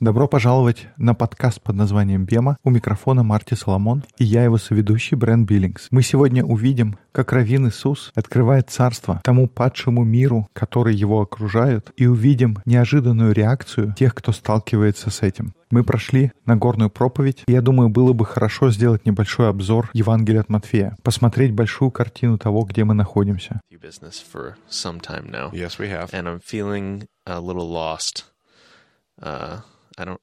[0.00, 2.56] Добро пожаловать на подкаст под названием «Бема».
[2.64, 5.88] У микрофона Марти Соломон и я его соведущий Брэн Биллингс.
[5.90, 12.06] Мы сегодня увидим, как Равин Иисус открывает царство тому падшему миру, который его окружает, и
[12.06, 15.54] увидим неожиданную реакцию тех, кто сталкивается с этим.
[15.70, 20.48] Мы прошли Нагорную проповедь, и я думаю, было бы хорошо сделать небольшой обзор Евангелия от
[20.48, 23.60] Матфея, посмотреть большую картину того, где мы находимся.
[25.52, 26.12] Yes, we have.
[26.12, 28.35] and I'm feeling a little lost.
[29.20, 29.60] Uh?
[29.98, 30.18] How's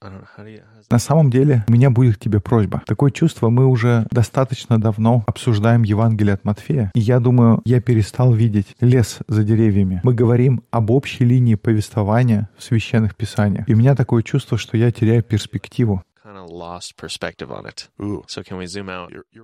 [0.92, 2.84] На самом деле, у меня будет к тебе просьба.
[2.86, 8.34] Такое чувство, мы уже достаточно давно обсуждаем Евангелие от Матфея, и я думаю, я перестал
[8.34, 10.00] видеть лес за деревьями.
[10.04, 13.68] Мы говорим об общей линии повествования в священных писаниях.
[13.68, 16.04] И у меня такое чувство, что я теряю перспективу.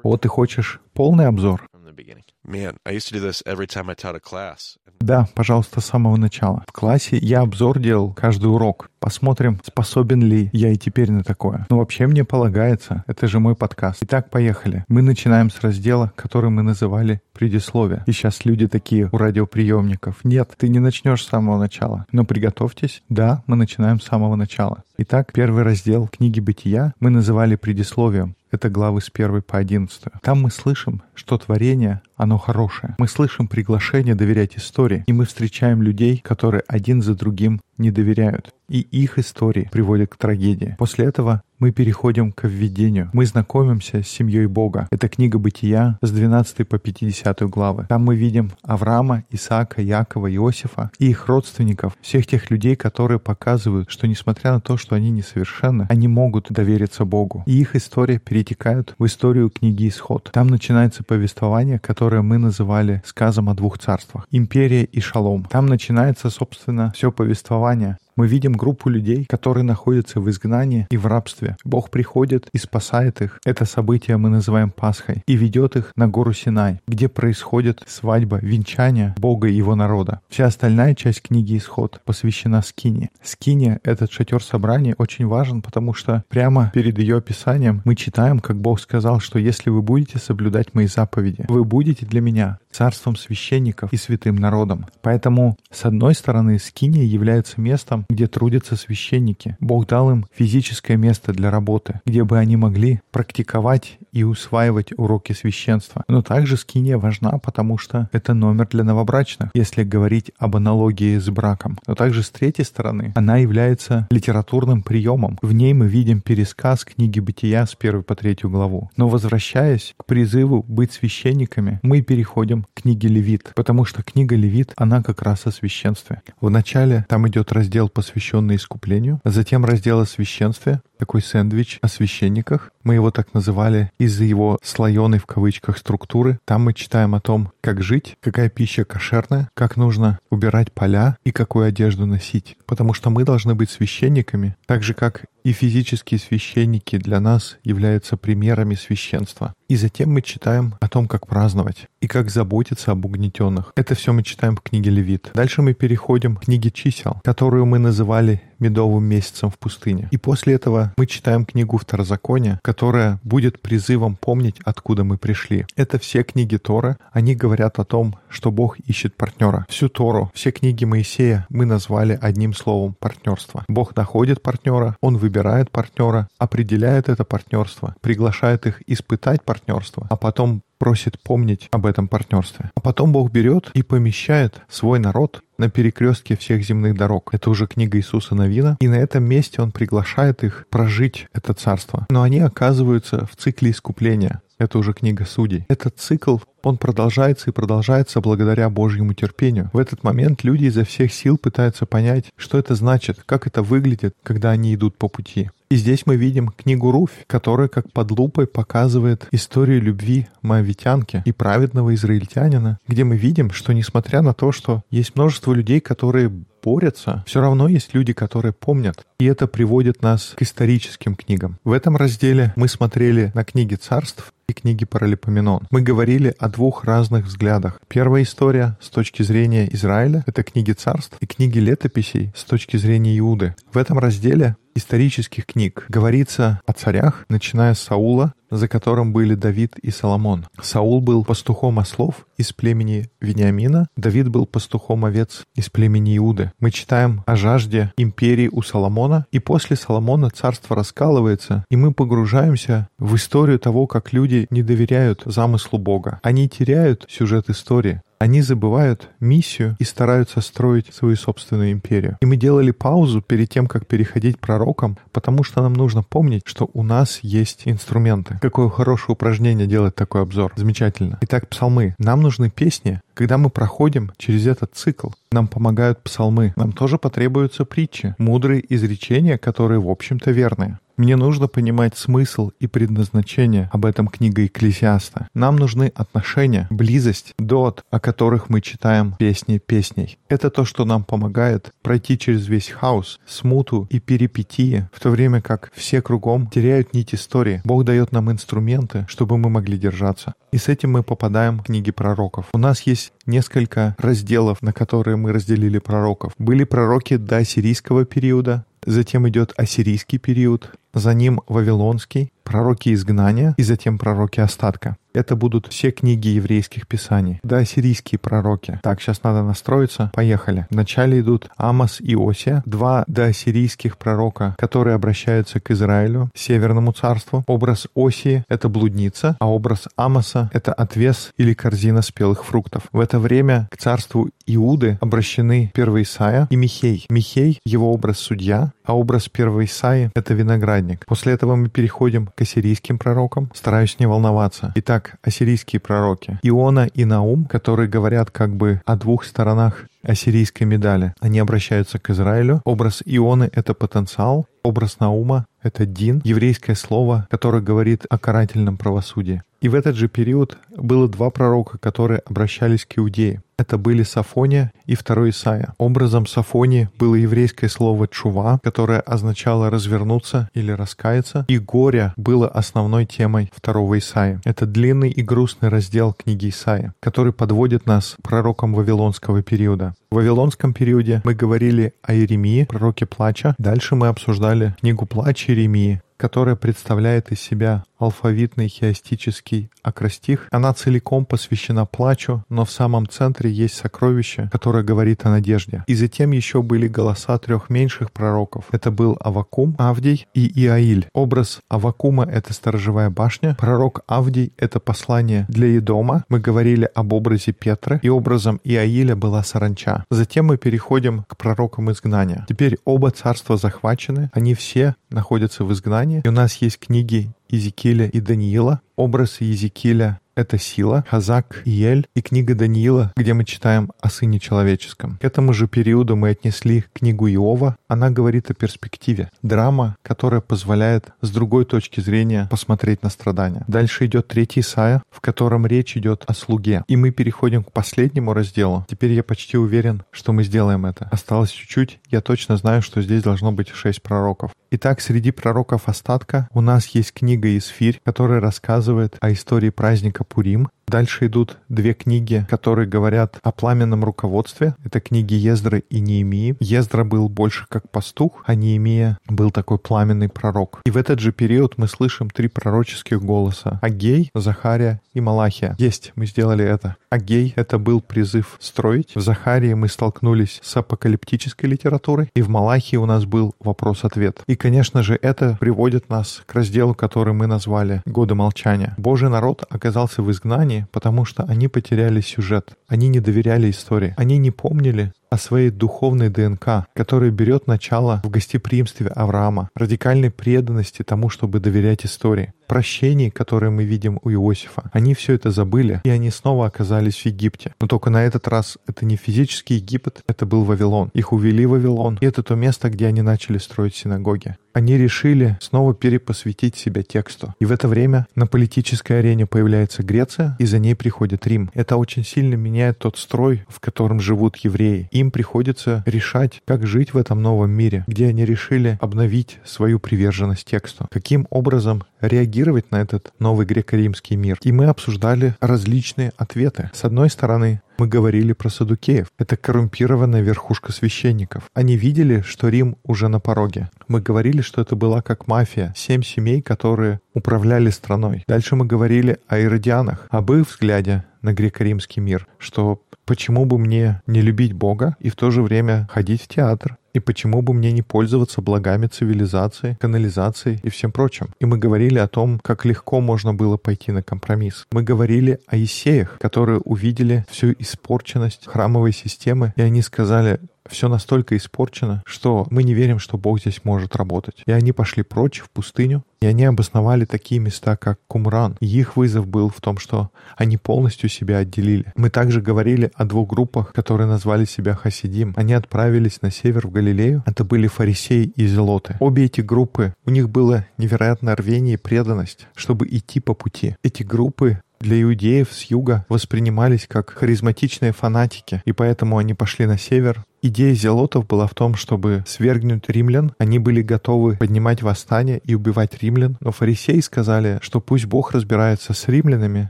[0.04, 1.69] Вот ты хочешь полный обзор?
[1.90, 2.24] From the beginning?
[2.50, 4.78] man, I used to do this every time I taught a class.
[5.00, 6.64] Да, пожалуйста, с самого начала.
[6.68, 8.90] В классе я обзор делал каждый урок.
[9.00, 11.66] Посмотрим, способен ли я и теперь на такое.
[11.70, 14.00] Но вообще мне полагается, это же мой подкаст.
[14.02, 14.84] Итак, поехали.
[14.90, 18.04] Мы начинаем с раздела, который мы называли предисловие.
[18.08, 20.26] И сейчас люди такие у радиоприемников.
[20.26, 22.06] Нет, ты не начнешь с самого начала.
[22.12, 23.02] Но приготовьтесь.
[23.08, 24.84] Да, мы начинаем с самого начала.
[24.98, 28.36] Итак, первый раздел книги «Бытия» мы называли предисловием.
[28.52, 30.04] Это главы с 1 по 11.
[30.22, 32.96] Там мы слышим, что творение, оно хорошее.
[32.98, 38.54] Мы слышим приглашение доверять истории, и мы встречаем людей, которые один за другим не доверяют.
[38.68, 40.76] И их истории приводят к трагедии.
[40.80, 43.10] После этого мы переходим к введению.
[43.14, 44.88] Мы знакомимся с семьей Бога.
[44.92, 47.86] Это книга Бытия с 12 по 50 главы.
[47.90, 53.90] Там мы видим Авраама, Исаака, Якова, Иосифа и их родственников, всех тех людей, которые показывают,
[53.90, 57.44] что несмотря на то, что они несовершенны, они могут довериться Богу.
[57.46, 60.30] И их история перетекает в историю книги Исход.
[60.32, 64.28] Там начинается повествование, которое мы называли сказом о двух царствах.
[64.32, 65.46] Империя и Шалом.
[65.46, 71.06] Там начинается, собственно, все повествование мы видим группу людей, которые находятся в изгнании и в
[71.06, 71.56] рабстве.
[71.64, 73.40] Бог приходит и спасает их.
[73.46, 75.24] Это событие мы называем Пасхой.
[75.26, 80.20] И ведет их на гору Синай, где происходит свадьба, венчание Бога и его народа.
[80.28, 83.10] Вся остальная часть книги Исход посвящена Скине.
[83.24, 88.58] Скине, этот шатер собрания, очень важен, потому что прямо перед ее описанием мы читаем, как
[88.58, 93.92] Бог сказал, что если вы будете соблюдать мои заповеди, вы будете для меня царством священников
[93.92, 94.86] и святым народом.
[95.02, 99.58] Поэтому, с одной стороны, Скиния является местом, где трудятся священники.
[99.60, 105.34] Бог дал им физическое место для работы, где бы они могли практиковать и усваивать уроки
[105.34, 106.06] священства.
[106.08, 111.30] Но также Скиния важна, потому что это номер для новобрачных, если говорить об аналогии с
[111.30, 111.80] браком.
[111.86, 115.38] Но также с третьей стороны, она является литературным приемом.
[115.42, 118.90] В ней мы видим пересказ книги Бытия с 1 по 3 главу.
[118.96, 124.74] Но возвращаясь к призыву быть священниками, мы переходим к книге Левит, потому что книга Левит,
[124.78, 126.22] она как раз о священстве.
[126.40, 132.72] В начале там идет раздел, посвященный искуплению, затем раздел о священстве, такой сэндвич о священниках.
[132.84, 136.40] Мы его так называли из-за его слоеной в кавычках структуры.
[136.46, 141.32] Там мы читаем о том, как жить, какая пища кошерная, как нужно убирать поля и
[141.32, 142.58] какую одежду носить.
[142.66, 148.18] Потому что мы должны быть священниками, так же как и физические священники для нас являются
[148.18, 149.54] примерами священства.
[149.68, 153.72] И затем мы читаем о том, как праздновать и как заботиться об угнетенных.
[153.76, 155.32] Это все мы читаем в книге Левит.
[155.34, 160.08] Дальше мы переходим к книге чисел, которую мы называли медовым месяцем в пустыне.
[160.12, 165.66] И после этого мы читаем книгу Второзакония, которая будет призывом помнить, откуда мы пришли.
[165.76, 166.98] Это все книги Торы.
[167.12, 169.66] Они говорят о том, что Бог ищет партнера.
[169.70, 173.64] Всю Тору, все книги Моисея мы назвали одним словом партнерство.
[173.68, 180.62] Бог находит партнера, Он выбирает партнера, определяет это партнерство, приглашает их испытать партнерство, а потом
[180.80, 182.72] просит помнить об этом партнерстве.
[182.76, 187.30] А потом Бог берет и помещает свой народ на перекрестке всех земных дорог.
[187.34, 188.78] Это уже книга Иисуса Новина.
[188.80, 192.08] И на этом месте Он приглашает их прожить это царство.
[192.10, 194.42] Но они оказываются в цикле искупления.
[194.58, 195.66] Это уже книга Судей.
[195.70, 199.70] Этот цикл, он продолжается и продолжается благодаря Божьему терпению.
[199.72, 204.16] В этот момент люди изо всех сил пытаются понять, что это значит, как это выглядит,
[204.22, 205.50] когда они идут по пути.
[205.72, 211.32] И здесь мы видим книгу Руфь, которая как под лупой показывает историю любви моавитянки и
[211.32, 216.32] праведного израильтянина, где мы видим, что несмотря на то, что есть множество людей, которые
[216.64, 219.06] борются, все равно есть люди, которые помнят.
[219.20, 221.60] И это приводит нас к историческим книгам.
[221.64, 225.68] В этом разделе мы смотрели на книги царств и книги Паралипоменон.
[225.72, 227.80] Мы говорили о двух разных взглядах.
[227.88, 233.18] Первая история с точки зрения Израиля— это книги царств, и книги летописей с точки зрения
[233.20, 233.56] Иуды.
[233.72, 239.78] В этом разделе исторических книг говорится о царях, начиная с Саула за которым были Давид
[239.80, 240.48] и Соломон.
[240.62, 246.52] Саул был пастухом ослов из племени Вениамина, Давид был пастухом овец из племени Иуды.
[246.60, 252.88] Мы читаем о жажде империи у Соломона, и после Соломона царство раскалывается, и мы погружаемся
[252.98, 256.20] в историю того, как люди не доверяют замыслу Бога.
[256.24, 258.02] Они теряют сюжет истории.
[258.20, 262.18] Они забывают миссию и стараются строить свою собственную империю.
[262.20, 266.70] И мы делали паузу перед тем, как переходить пророкам, потому что нам нужно помнить, что
[266.74, 268.38] у нас есть инструменты.
[268.42, 270.52] Какое хорошее упражнение делать такой обзор.
[270.58, 271.18] Замечательно.
[271.22, 271.96] Итак, псалмы.
[271.98, 276.54] Нам нужны песни, когда мы проходим через этот цикл, нам помогают псалмы.
[276.56, 280.80] Нам тоже потребуются притчи, мудрые изречения, которые, в общем-то, верные.
[281.00, 285.30] Мне нужно понимать смысл и предназначение об этом книга Экклесиаста.
[285.34, 290.20] Нам нужны отношения, близость, дот, о которых мы читаем песни песней.
[290.28, 295.42] Это то, что нам помогает пройти через весь хаос, смуту и перипетии, в то время
[295.42, 297.62] как все кругом теряют нить истории.
[297.64, 300.34] Бог дает нам инструменты, чтобы мы могли держаться.
[300.52, 302.48] И с этим мы попадаем в книги пророков.
[302.52, 306.34] У нас есть несколько разделов, на которые мы разделили пророков.
[306.38, 313.64] Были пророки до ассирийского периода, затем идет ассирийский период, за ним вавилонский, пророки изгнания и
[313.64, 314.98] затем пророки остатка.
[315.14, 317.40] Это будут все книги еврейских писаний.
[317.44, 318.80] Да, сирийские пророки.
[318.84, 320.12] Так, сейчас надо настроиться.
[320.14, 320.68] Поехали.
[320.70, 327.44] Вначале идут Амос и Осия, два доассирийских пророка, которые обращаются к Израилю, северному царству.
[327.48, 332.84] Образ Осии— это блудница, а образ Амоса— это отвес или корзина спелых фруктов.
[332.92, 337.06] В это время к царству Иуды обращены первый Исаия и Михей.
[337.10, 341.06] Михей— его образ судья, а образ первого Исаи— это виноградник.
[341.08, 343.52] После этого мы переходим к ассирийским пророкам.
[343.54, 344.72] Стараюсь не волноваться.
[344.76, 346.40] Итак, ассирийские пророки.
[346.42, 351.14] Иона и Наум, которые говорят как бы о двух сторонах ассирийской медали.
[351.20, 352.62] Они обращаются к Израилю.
[352.66, 354.48] Образ Ионы— это потенциал.
[354.64, 359.42] Образ Наума— это Дин, еврейское слово, которое говорит о карательном правосудии.
[359.62, 363.42] И в этот же период было два пророка, которые обращались к Иудее.
[363.58, 365.74] Это были Сафония и второй Исаия.
[365.78, 373.06] Образом Сафонии было еврейское слово «чува», которое означало «развернуться» или «раскаяться», и «горе» было основной
[373.06, 374.40] темой второго Исаия.
[374.46, 379.89] Это длинный и грустный раздел книги Исаия, который подводит нас к пророкам Вавилонского периода.
[380.12, 383.56] В Вавилонском периоде мы говорили о Иеремии, пророке плача.
[383.58, 390.48] Дальше мы обсуждали книгу плача Иеремии, которая представляет из себя алфавитный хиастический акростих.
[390.52, 395.84] Она целиком посвящена плачу, но в самом центре есть сокровище, которое говорит о надежде.
[395.88, 398.66] И затем еще были голоса трех меньших пророков.
[398.72, 401.08] Это был Авакум, Авдий и Иаиль.
[401.14, 403.56] Образ Авакума— это сторожевая башня.
[403.60, 406.24] Пророк Авдий— это послание для Едома.
[406.30, 410.06] Мы говорили об образе Петра, и образом Иаиля была саранча.
[410.10, 412.46] Затем мы переходим к пророкам изгнания.
[412.48, 416.22] Теперь оба царства захвачены, они все находятся в изгнании.
[416.24, 418.82] И у нас есть книги Иезекииля и Даниила.
[418.96, 425.18] Образ Иезекииля это сила, Хазак, Иель и книга Даниила, где мы читаем о Сыне Человеческом.
[425.18, 427.76] К этому же периоду мы отнесли книгу Иова.
[427.90, 429.30] Она говорит о перспективе.
[429.42, 433.66] Драма, которая позволяет с другой точки зрения посмотреть на страдания.
[433.68, 436.86] Дальше идет третий Исаия, в котором речь идет о слуге.
[436.88, 438.86] И мы переходим к последнему разделу.
[438.90, 441.10] Теперь я почти уверен, что мы сделаем это.
[441.12, 442.00] Осталось чуть-чуть.
[442.10, 444.52] Я точно знаю, что здесь должно быть шесть пророков.
[444.72, 450.70] Итак, среди пророков остатка у нас есть книга Исфирь, которая рассказывает о истории праздника Пурим.
[450.90, 454.74] Дальше идут две книги, которые говорят о пламенном руководстве.
[454.84, 456.58] Это книги Ездры и Неемии.
[456.60, 460.82] Ездра был больше как пастух, а Неемия был такой пламенный пророк.
[460.86, 463.78] И в этот же период мы слышим три пророческих голоса.
[463.84, 465.76] Агей, Захария и Малахия.
[465.78, 466.96] Есть, мы сделали это.
[467.12, 469.12] Агей— это был призыв строить.
[469.14, 472.32] В Захарии мы столкнулись с апокалиптической литературой.
[472.34, 474.42] И в Малахии у нас был вопрос-ответ.
[474.48, 478.96] И, конечно же, это приводит нас к разделу, который мы назвали «Годы молчания».
[478.98, 482.78] Божий народ оказался в изгнании, потому что они потеряли сюжет.
[482.88, 484.14] Они не доверяли истории.
[484.18, 491.04] Они не помнили о своей духовной ДНК, которая берет начало в гостеприимстве Авраама, радикальной преданности
[491.04, 494.90] тому, чтобы доверять истории, прощении, которое мы видим у Иосифа.
[494.94, 497.74] Они все это забыли, и они снова оказались в Египте.
[497.82, 501.10] Но только на этот раз это не физический Египет, это был Вавилон.
[501.14, 504.56] Их увели в Вавилон, и это то место, где они начали строить синагоги.
[504.72, 507.56] Они решили снова перепосвятить себя тексту.
[507.60, 511.72] И в это время на политической арене появляется Греция, и за ней приходит Рим.
[511.74, 515.10] Это очень сильно меняет тот строй, в котором живут евреи.
[515.20, 520.64] Им приходится решать, как жить в этом новом мире, где они решили обновить свою приверженность
[520.64, 521.08] тексту.
[521.12, 524.58] Каким образом реагировать на этот новый греко-римский мир.
[524.64, 526.90] И мы обсуждали различные ответы.
[526.94, 529.28] С одной стороны, мы говорили про садукеев.
[529.38, 531.64] Это коррумпированная верхушка священников.
[531.74, 533.90] Они видели, что Рим уже на пороге.
[534.08, 535.94] Мы говорили, что это была как мафия.
[535.98, 538.44] Семь семей, которые управляли страной.
[538.48, 544.22] Дальше мы говорили о иродианах, об их взгляде на греко-римский мир, что почему бы мне
[544.28, 547.92] не любить Бога и в то же время ходить в театр, и почему бы мне
[547.92, 551.50] не пользоваться благами цивилизации, канализации и всем прочим?
[551.60, 554.88] И мы говорили о том, как легко можно было пойти на компромисс.
[554.92, 561.58] Мы говорили о Исеях, которые увидели всю испорченность храмовой системы, и они сказали, все настолько
[561.58, 564.64] испорчено, что мы не верим, что Бог здесь может работать.
[564.66, 568.78] И они пошли прочь в пустыню, и они обосновали такие места, как Кумран.
[568.80, 572.12] И их вызов был в том, что они полностью себя отделили.
[572.16, 575.54] Мы также говорили о двух группах, которые назвали себя Хасидим.
[575.58, 577.44] Они отправились на север в Галилею.
[577.46, 579.18] Это были фарисеи и зелоты.
[579.20, 583.96] Обе эти группы, у них было невероятное рвение и преданность, чтобы идти по пути.
[584.04, 589.98] Эти группы для иудеев с юга воспринимались как харизматичные фанатики, и поэтому они пошли на
[589.98, 590.44] север.
[590.62, 593.54] Идея зелотов была в том, чтобы свергнуть римлян.
[593.60, 599.14] Они были готовы поднимать восстание и убивать римлян, но фарисеи сказали, что пусть Бог разбирается
[599.14, 599.90] с римлянами,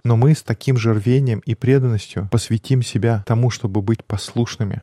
[0.03, 4.81] но мы с таким же рвением и преданностью посвятим себя тому, чтобы быть послушными.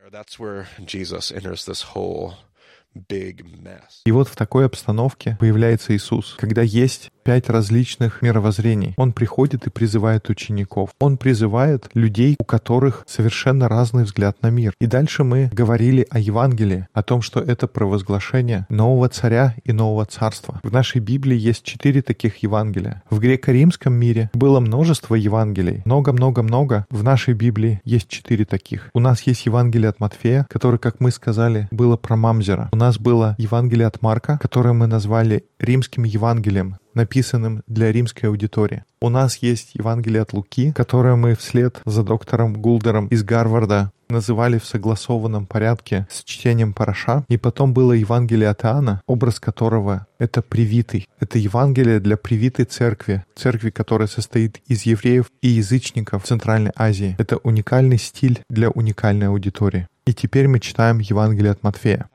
[4.04, 8.95] И вот в такой обстановке появляется Иисус, когда есть пять различных мировоззрений.
[8.97, 10.90] Он приходит и призывает учеников.
[11.00, 14.75] Он призывает людей, у которых совершенно разный взгляд на мир.
[14.80, 20.06] И дальше мы говорили о Евангелии, о том, что это провозглашение нового царя и нового
[20.06, 20.61] царства.
[20.62, 23.02] В нашей Библии есть четыре таких Евангелия.
[23.11, 25.83] В греко-римском мире было множество Евангелий.
[25.85, 26.87] Много-много-много.
[26.90, 28.88] В нашей Библии есть четыре таких.
[28.95, 32.68] У нас есть Евангелие от Матфея, которое, как мы сказали, было про Мамзера.
[32.71, 38.85] У нас было Евангелие от Марка, которое мы назвали римским Евангелием, написанным для римской аудитории.
[39.00, 44.59] У нас есть Евангелие от Луки, которое мы вслед за доктором Гулдером из Гарварда называли
[44.59, 47.25] в согласованном порядке с чтением Параша.
[47.29, 51.07] И потом было Евангелие от Иоанна, образ которого— это привитый.
[51.21, 57.17] Это Евангелие для привитой церкви, церкви, которая состоит из евреев и язычников Центральной Азии.
[57.19, 59.88] Это уникальный стиль для уникальной аудитории.
[60.07, 62.09] И теперь мы читаем Евангелие от Матфея.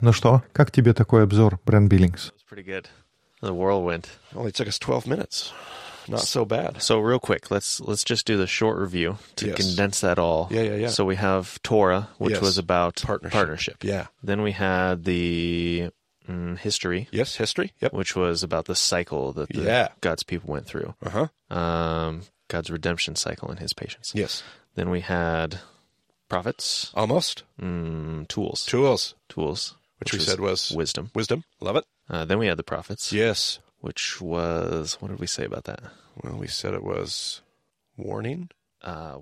[0.00, 2.32] Ну что, как тебе такой обзор, Брэн Биллингс?
[3.36, 3.54] It's pretty good.
[3.54, 4.08] The whirlwind.
[4.34, 5.52] Only took us 12 minutes.
[6.08, 6.82] Not so bad.
[6.82, 9.56] So real quick, let's let's just do the short review to Yes.
[9.56, 10.46] condense that all.
[10.52, 10.88] Yeah, yeah, yeah.
[10.88, 12.42] So we have Torah, which Yes.
[12.42, 13.32] was about Partnership.
[13.32, 13.82] partnership.
[13.84, 14.06] Yeah.
[14.22, 15.90] Then we had the
[16.28, 17.72] mm, history, Yes, history.
[17.80, 17.92] Yep.
[17.92, 19.88] which was about the cycle that the, Yeah.
[20.00, 21.56] God's people went through, Uh huh.
[21.56, 24.12] um, God's redemption cycle and His patience.
[24.14, 24.44] Yes.
[24.76, 25.58] Then we had
[26.28, 27.42] prophets, Almost.
[27.60, 31.10] mm, tools, Tools, tools, which, we said was wisdom.
[31.14, 31.42] wisdom.
[31.60, 31.84] Love it.
[32.08, 33.58] Uh, then we had the prophets, Yes.
[33.80, 35.80] which was what did we say about that?
[36.22, 37.42] Well, we said it was
[37.96, 38.50] warning.
[38.86, 39.16] Uh.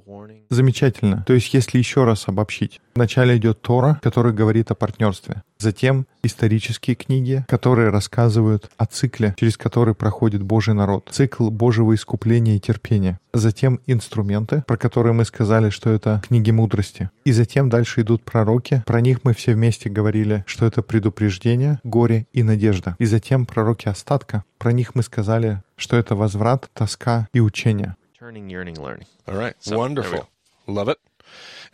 [0.51, 1.25] Замечательно.
[1.27, 2.81] То есть, если еще раз обобщить.
[2.95, 5.43] Вначале идет Тора, который говорит о партнерстве.
[5.59, 11.09] Затем исторические книги, которые рассказывают о цикле, через который проходит Божий народ.
[11.11, 13.19] Цикл Божьего искупления и терпения.
[13.33, 17.11] Затем инструменты, про которые мы сказали, что это книги мудрости.
[17.25, 18.83] И затем дальше идут пророки.
[18.87, 22.97] Про них мы все вместе говорили, что это предупреждение, горе и надежда.
[22.99, 24.45] И затем пророки остатка.
[24.59, 27.97] Про них мы сказали, что это возврат, тоска и учение.
[28.25, 29.07] Turning, yearning, learning.
[29.29, 29.55] All right.
[29.61, 30.27] So, Wonderful.
[30.67, 30.99] Love it.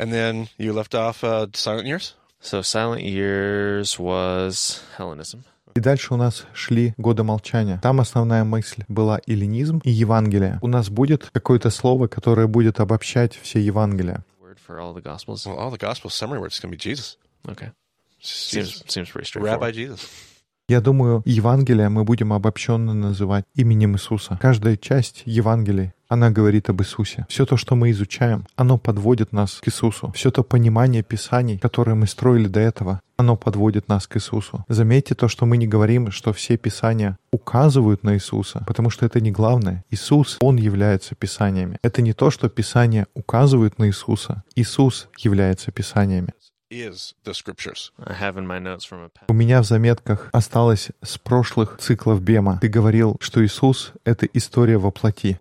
[0.01, 2.15] And then you left off uh, Silent Years?
[2.41, 5.45] So Silent Years was Hellenism.
[5.77, 7.79] И дальше у нас шли годы молчания.
[7.81, 10.59] Там основная мысль была эллинизм и Евангелие.
[10.61, 14.25] У нас будет какое-то слово, которое будет обобщать все Евангелия.
[14.43, 15.47] Word for all the Gospels.
[15.47, 17.17] Well, all the gospel summary words going to be Jesus.
[17.49, 17.71] Okay.
[18.19, 18.85] It's Seems Jesus.
[18.89, 19.61] seems pretty straightforward.
[19.61, 20.09] Rabbi Jesus.
[20.69, 24.39] Я думаю, Евангелие мы будем обобщенно называть именем Иисуса.
[24.41, 27.25] Каждая часть Евангелия, она говорит об Иисусе.
[27.29, 30.13] Все то, что мы изучаем, оно подводит нас к Иисусу.
[30.15, 34.65] Все то понимание Писаний, которое мы строили до этого, оно подводит нас к Иисусу.
[34.69, 39.21] Заметьте то, что мы не говорим, что все Писания указывают на Иисуса, потому что это
[39.21, 39.85] не главное.
[39.91, 41.79] Иисус, Он является Писаниями.
[41.83, 44.43] Это не то, что Писания указывают на Иисуса.
[44.57, 46.33] Иисус является Писаниями.
[46.71, 47.91] Is the scriptures.
[47.99, 49.29] I have in my notes from a past.
[49.29, 52.59] У меня в заметках осталось с прошлых циклов Бема.
[52.61, 55.37] Ты говорил, что Иисус— это история во плоти.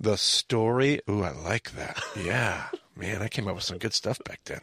[0.00, 1.00] The story.
[1.08, 1.96] Ooh, I like that.
[2.16, 2.64] Yeah.
[2.96, 4.60] Man, I came up with some good stuff back then.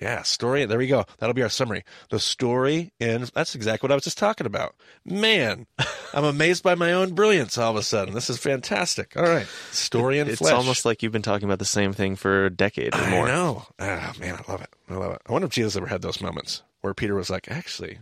[0.00, 0.64] Yeah, story.
[0.64, 1.04] There we go.
[1.18, 1.84] That'll be our summary.
[2.10, 3.26] The story in.
[3.34, 4.74] That's exactly what I was just talking about.
[5.04, 5.66] Man,
[6.14, 8.14] I'm amazed by my own brilliance all of a sudden.
[8.14, 9.16] This is fantastic.
[9.16, 9.46] All right.
[9.72, 10.52] Story in It's flesh.
[10.54, 13.26] almost like you've been talking about the same thing for a decade or more.
[13.28, 13.66] I know.
[13.80, 14.70] Ah, man, I love it.
[14.88, 15.22] I love it.
[15.28, 16.62] I wonder if Jesus ever had those moments.
[16.80, 17.98] where Peter was like, actually.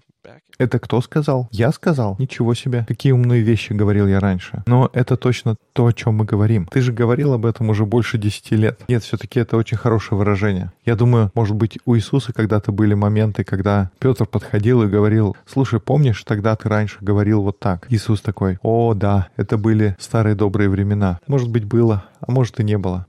[0.58, 1.48] Это кто сказал?
[1.52, 2.16] Я сказал?
[2.18, 2.84] Ничего себе.
[2.88, 4.62] Какие умные вещи говорил я раньше.
[4.66, 6.66] Но это точно то, о чем мы говорим.
[6.66, 8.80] Ты же говорил об этом уже больше десяти лет.
[8.88, 10.72] Нет, все-таки это очень хорошее выражение.
[10.84, 15.80] Я думаю, может быть, у Иисуса когда-то были моменты, когда Петр подходил и говорил, слушай,
[15.80, 17.86] помнишь, тогда ты раньше говорил вот так?
[17.90, 21.20] Иисус такой, о, да, это были старые добрые времена.
[21.26, 23.06] Может быть, было, а может и не было.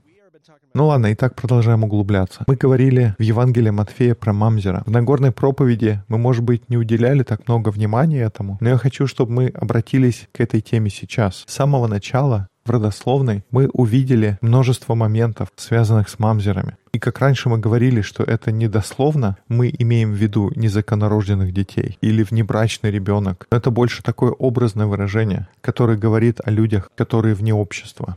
[0.78, 2.44] Ну ладно, и так продолжаем углубляться.
[2.46, 4.84] Мы говорили в Евангелии Матфея про Мамзера.
[4.86, 9.08] В Нагорной проповеди мы, может быть, не уделяли так много внимания этому, но я хочу,
[9.08, 11.42] чтобы мы обратились к этой теме сейчас.
[11.48, 16.76] С самого начала в родословной мы увидели множество моментов, связанных с мамзерами.
[16.92, 21.98] И как раньше мы говорили, что это не дословно, мы имеем в виду незаконнорожденных детей
[22.02, 23.48] или внебрачный ребенок.
[23.50, 28.16] Это больше такое образное выражение, которое говорит о людях, которые вне общества.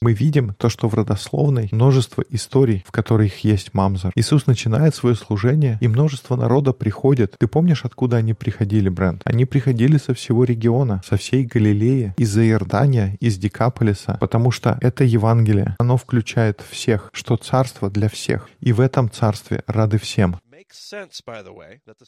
[0.00, 4.12] Мы видим то, что в родословной множество историй, в которых есть мамзер.
[4.14, 7.36] Иисус начинает свое служение, и множество народа приходит.
[7.38, 9.20] Ты помнишь, откуда они приходили, Брент?
[9.24, 15.04] Они приходили со всего региона, со всей Галилеи, из-за Иордания, из Декаполиса, потому что это
[15.04, 15.76] Евангелие.
[15.78, 18.48] Оно включает всех, что царство для всех.
[18.60, 20.36] И в этом царстве рады всем.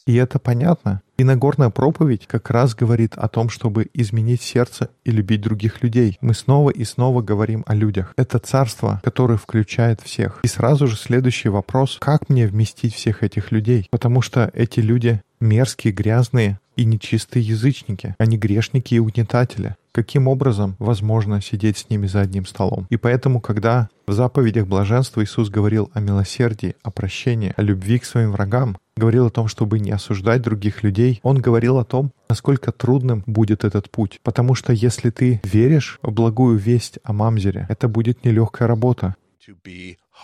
[0.07, 1.03] И это понятно.
[1.17, 6.19] И Нагорная проповедь как раз говорит о том, чтобы изменить сердце и любить других людей.
[6.21, 8.13] Мы снова и снова говорим о людях.
[8.17, 10.41] Это царство, которое включает всех.
[10.43, 13.89] И сразу же следующий вопрос, как мне вместить всех этих людей?
[13.91, 19.77] Потому что эти люди мерзкие, грязные и нечистые язычники, они грешники и угнетатели.
[19.93, 22.87] Каким образом возможно сидеть с ними за одним столом?
[22.91, 28.05] И поэтому, когда в заповедях блаженства Иисус говорил о милосердии, о прощении, о любви к
[28.05, 32.73] своим врагам, говорил о том, чтобы не осуждать других людей, он говорил о том, насколько
[32.73, 34.21] трудным будет этот путь.
[34.23, 39.17] Потому что если ты веришь в благую весть о Мамзере, это будет нелегкая работа.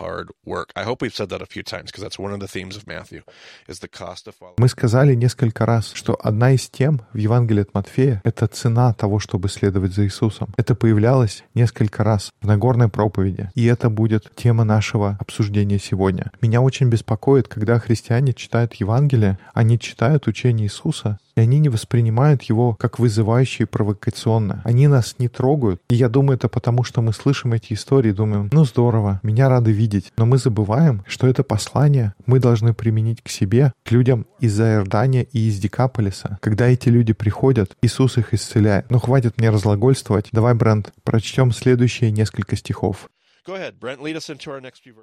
[0.00, 0.70] Hard work.
[0.74, 2.86] I hope we've said that a few times because that's one of the themes of
[2.86, 3.22] Matthew
[3.68, 4.56] is the cost of following.
[4.58, 9.18] Мы сказали несколько раз, что одна из тем в Евангелии от Матфея— это цена того,
[9.18, 10.48] чтобы следовать за Иисусом.
[10.56, 16.32] Это появлялось несколько раз в Нагорной проповеди, и это будет тема нашего обсуждения сегодня.
[16.40, 22.42] Меня очень беспокоит, когда христиане читают Евангелие, они читают учение Иисуса, и они не воспринимают
[22.42, 24.60] его как вызывающее и провокационно.
[24.64, 25.80] Они нас не трогают.
[25.88, 29.72] И я думаю, это потому, что мы слышим эти истории, думаем, ну здорово, меня рады
[29.72, 29.81] видеть.
[30.16, 35.22] Но мы забываем, что это послание мы должны применить к себе, к людям из-за Иордания
[35.22, 36.38] и из Декаполиса.
[36.40, 38.90] Когда эти люди приходят, Иисус их исцеляет.
[38.90, 40.28] Ну хватит мне разглагольствовать.
[40.32, 43.08] Давай, Брент, прочтем следующие несколько стихов.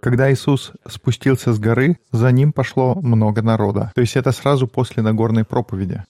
[0.02, 3.92] Когда Иисус спустился с горы, за ним пошло много народа.
[3.96, 6.06] То есть это сразу после Нагорной проповеди.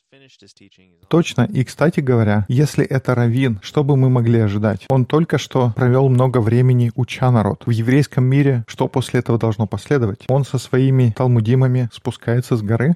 [1.08, 1.48] Точно.
[1.52, 4.86] И, кстати говоря, если это раввин, что бы мы могли ожидать?
[4.90, 7.64] Он только что провел много времени уча народ.
[7.66, 10.26] В еврейском мире что после этого должно последовать?
[10.28, 12.96] Он со своими талмудимами спускается с горы.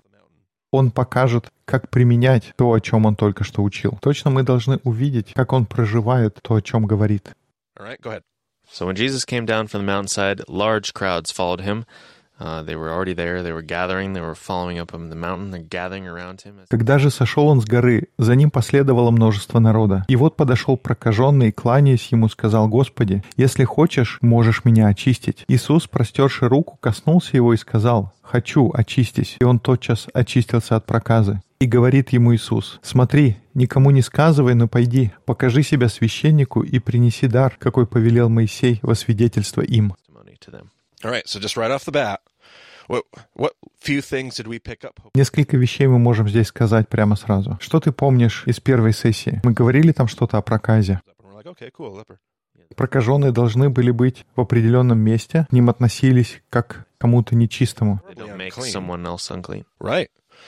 [0.72, 3.98] Он покажет, как применять то, о чем он только что учил.
[4.02, 7.32] Точно мы должны увидеть, как он проживает то, о чем говорит.
[8.72, 11.86] So when Jesus came down from the mountainside, large crowds followed him.
[16.70, 20.04] Когда же сошел он с горы, за ним последовало множество народа.
[20.10, 25.46] И вот подошел прокаженный, кланяясь ему, сказал, «Господи, если хочешь, можешь меня очистить».
[25.48, 29.38] Иисус, простерши руку, коснулся его и сказал, «Хочу, очистись».
[29.40, 31.42] И он тотчас очистился от проказы.
[31.62, 37.28] И говорит ему Иисус, «Смотри, никому не сказывай, но пойди, покажи себя священнику и принеси
[37.28, 39.94] дар, какой повелел Моисей во свидетельство им».
[41.04, 42.22] All right, so just right off the bat,
[45.16, 47.58] Несколько вещей мы можем здесь сказать прямо сразу.
[47.62, 49.42] Что ты помнишь из первой сессии?
[49.44, 51.02] Мы говорили там что-то о проказе.
[52.76, 58.02] Прокаженные должны были быть в определенном месте, к ним относились как к кому-то нечистому.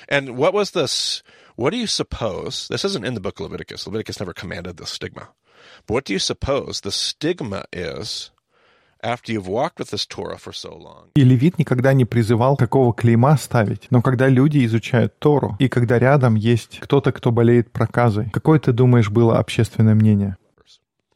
[0.10, 1.24] And what was this?
[1.56, 2.67] What do you suppose?
[2.67, 3.88] This isn't in the book of Leviticus.
[3.88, 5.30] Leviticus never commanded this stigma.
[5.88, 8.32] But what do you suppose the stigma is
[11.15, 13.88] И Левит никогда не призывал такого клейма ставить.
[13.91, 18.72] Но когда люди изучают Тору, и когда рядом есть кто-то, кто болеет проказой, какое, ты
[18.72, 20.38] думаешь, было общественное мнение?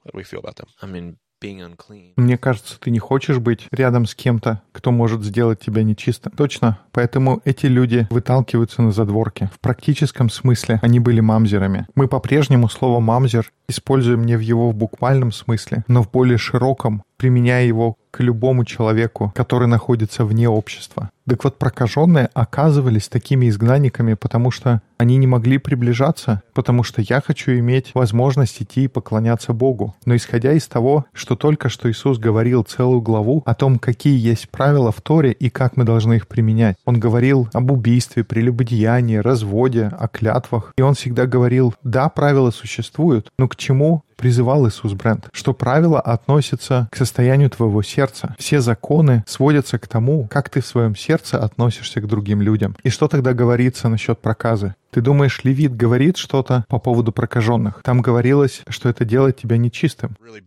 [0.06, 0.68] How do we feel about them?
[0.82, 2.14] I mean, being unclean.
[2.16, 6.34] Мне кажется, ты не хочешь быть рядом с кем-то, кто может сделать тебя нечистым.
[6.34, 6.80] Точно.
[6.92, 9.50] Поэтому эти люди выталкиваются на задворке.
[9.54, 11.88] В практическом смысле они были мамзерами.
[11.96, 17.66] Мы по-прежнему слово «мамзер» используем не в его буквальном смысле, но в более широком применяя
[17.66, 21.12] его к любому человеку, который находится вне общества.
[21.28, 27.22] Так вот, прокаженные оказывались такими изгнанниками, потому что они не могли приближаться, потому что я
[27.22, 29.96] хочу иметь возможность идти и поклоняться Богу.
[30.06, 34.50] Но исходя из того, что только что Иисус говорил целую главу о том, какие есть
[34.50, 36.78] правила в Торе и как мы должны их применять.
[36.86, 40.74] Он говорил об убийстве, прелюбодеянии, разводе, о клятвах.
[40.78, 46.02] И он всегда говорил, да, правила существуют, но к чему призывал Иисус Брент, что правила
[46.02, 48.36] относятся к состоянию твоего сердца.
[48.38, 52.76] Все законы сводятся к тому, как ты в своем сердце относишься к другим людям.
[52.84, 54.76] И что тогда говорится насчет проказы?
[54.92, 57.82] Ты думаешь, Левит говорит что-то по поводу прокаженных?
[57.82, 60.18] Там говорилось, что это делает тебя нечистым.
[60.22, 60.42] Really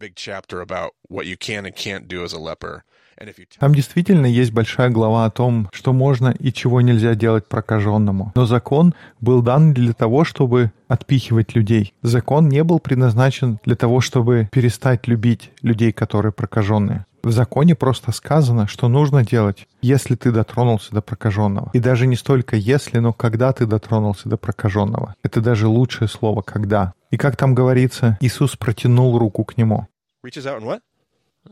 [3.59, 8.33] Там действительно есть большая глава о том, что можно и чего нельзя делать прокаженному.
[8.35, 11.94] Но закон был дан для того, чтобы отпихивать людей.
[12.03, 17.07] Закон не был предназначен для того, чтобы перестать любить людей, которые прокаженные.
[17.22, 21.70] В законе просто сказано, что нужно делать, если ты дотронулся до прокаженного.
[21.72, 25.14] И даже не столько если, но когда ты дотронулся до прокаженного.
[25.22, 26.94] Это даже лучшее слово «когда».
[27.12, 29.87] И как там говорится, Иисус протянул руку к нему,
[30.25, 30.81] reaches out and what?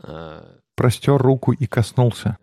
[0.02, 2.38] Uh, простер руку и коснулся.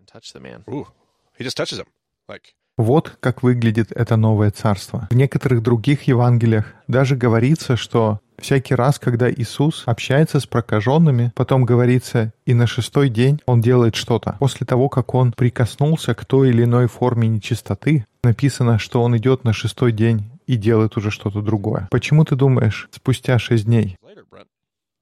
[2.76, 5.08] Вот как выглядит это новое царство.
[5.10, 11.64] В некоторых других Евангелиях даже говорится, что всякий раз, когда Иисус общается с прокаженными, потом
[11.64, 14.36] говорится, и на шестой день Он делает что-то.
[14.38, 19.42] После того, как Он прикоснулся к той или иной форме нечистоты, написано, что Он идет
[19.42, 21.88] на шестой день и делает уже что-то другое.
[21.90, 23.96] Почему ты думаешь, спустя шесть дней?
[24.04, 24.46] later, Brent.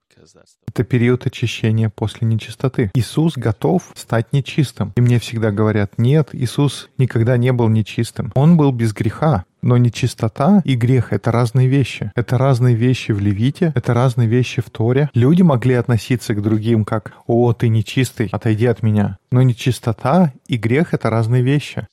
[0.08, 0.15] Because that's the
[0.68, 2.90] Это период очищения после нечистоты.
[2.94, 4.92] Иисус готов стать нечистым.
[4.96, 8.32] И мне всегда говорят, нет, Иисус никогда не был нечистым.
[8.34, 9.44] Он был без греха.
[9.62, 12.12] Но нечистота и грех— это разные вещи.
[12.14, 15.10] Это разные вещи в Левите, это разные вещи в Торе.
[15.12, 19.18] Люди могли относиться к другим как «О, ты нечистый, отойди от меня».
[19.32, 21.88] Но нечистота и грех— это разные вещи.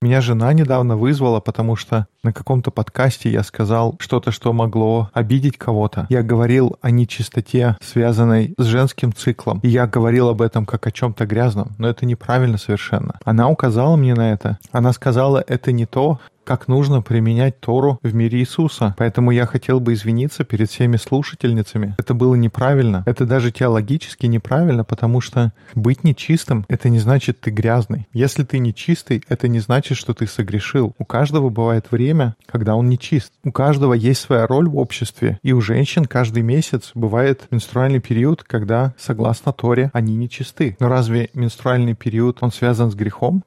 [0.00, 5.58] Меня жена недавно вызвала, потому что на каком-то подкасте я сказал что-то, что могло обидеть
[5.58, 6.06] кого-то.
[6.08, 9.58] Я говорил о нечистоте, связанной с женским циклом.
[9.64, 13.18] И я говорил об этом как о чем-то грязном, но это неправильно совершенно.
[13.24, 14.58] Она указала мне на это.
[14.70, 18.94] Она сказала, это не то, как нужно применять Тору в мире Иисуса.
[18.96, 21.94] Поэтому я хотел бы извиниться перед всеми слушательницами.
[21.98, 23.02] Это было неправильно.
[23.04, 28.08] Это даже теологически неправильно, потому что быть нечистым— это не значит ты грязный.
[28.14, 30.94] Если ты нечистый, это не значит, что ты согрешил.
[30.96, 33.30] У каждого бывает время, когда он нечист.
[33.44, 35.38] У каждого есть своя роль в обществе.
[35.42, 40.78] И у женщин каждый месяц бывает менструальный период, когда, согласно Торе, они нечисты.
[40.80, 43.44] Но разве менструальный период, он связан с грехом?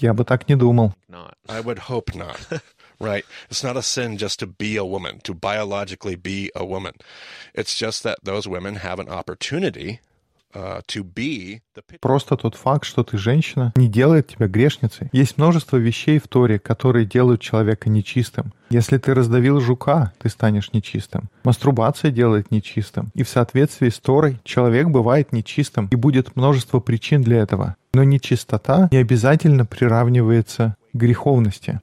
[0.00, 0.94] Я бы так не думал.
[1.48, 2.38] I would hope not.
[3.00, 3.24] right?
[3.50, 6.94] It's not a sin just to be a woman, to biologically be a woman.
[7.54, 10.00] It's just that those women have an opportunity
[10.54, 11.82] uh, to be the.
[12.00, 15.08] Просто тот факт, что ты женщина, не делает тебя грешницей.
[15.12, 18.52] Есть множество вещей в Торе, которые делают человека нечистым.
[18.70, 21.28] Если ты раздавил жука, ты станешь нечистым.
[21.44, 23.10] Мастурбация делает нечистым.
[23.14, 27.76] И в соответствии с Торой человек бывает нечистым, и будет множество причин для этого.
[27.96, 31.80] Но нечистота не обязательно приравнивается к греховности.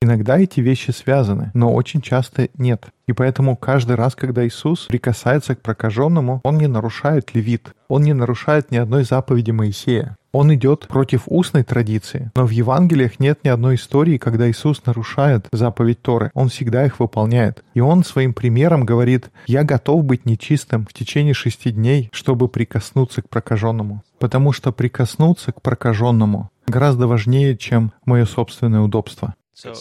[0.00, 2.86] Иногда эти вещи связаны, но очень часто нет.
[3.06, 8.14] И поэтому каждый раз, когда Иисус прикасается к прокаженному, Он не нарушает левит, Он не
[8.14, 10.16] нарушает ни одной заповеди Моисея.
[10.32, 12.30] Он идет против устной традиции.
[12.34, 16.30] Но в Евангелиях нет ни одной истории, когда Иисус нарушает заповедь Торы.
[16.34, 17.62] Он всегда их выполняет.
[17.74, 23.20] И он своим примером говорит, «Я готов быть нечистым в течение шести дней, чтобы прикоснуться
[23.20, 24.02] к прокаженному».
[24.18, 29.34] Потому что прикоснуться к прокаженному гораздо важнее, чем мое собственное удобство.
[29.54, 29.74] So,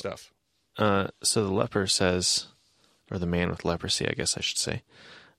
[0.78, 2.48] uh, so the leper says,
[3.10, 4.84] or the man with leprosy, I guess I should say,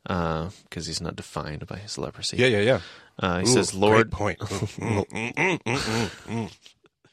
[0.04, 2.36] because he's not defined by his leprosy.
[2.36, 2.80] Yeah, yeah, yeah.
[3.18, 4.38] Uh, he Ooh, says, great Lord, point.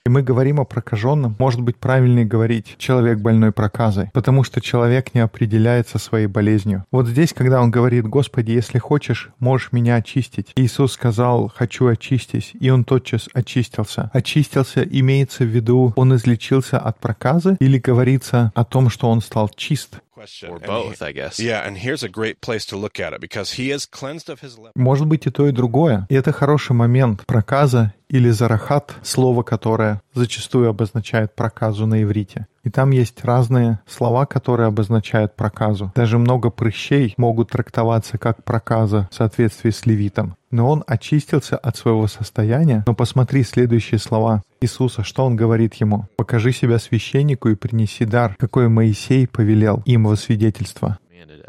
[0.05, 5.13] И мы говорим о прокаженном, может быть правильнее говорить «человек больной проказой», потому что человек
[5.13, 6.85] не определяется своей болезнью.
[6.89, 12.53] Вот здесь, когда он говорит «Господи, если хочешь, можешь меня очистить», Иисус сказал «хочу очистись»,
[12.59, 14.09] и он тотчас очистился.
[14.13, 19.49] Очистился имеется в виду, он излечился от проказы или говорится о том, что он стал
[19.49, 19.99] чист?
[20.18, 20.50] Question.
[20.50, 21.38] or And both, he- I guess.
[21.40, 24.40] yeah, and here's a great place to look at it because he is cleansed of
[24.40, 24.72] his leprosy.
[24.76, 26.06] Может быть и то, и другое.
[26.08, 27.24] И это хороший момент.
[27.26, 32.47] Проказа или зарахат— слово, которое зачастую обозначает проказу на иврите.
[32.63, 35.91] И там есть разные слова, которые обозначают проказу.
[35.95, 40.35] Даже много прыщей могут трактоваться как проказа в соответствии с левитом.
[40.51, 42.83] Но он очистился от своего состояния.
[42.85, 46.07] Но посмотри следующие слова Иисуса, что он говорит ему.
[46.17, 50.97] «Покажи себя священнику и принеси дар, какой Моисей повелел им во свидетельство».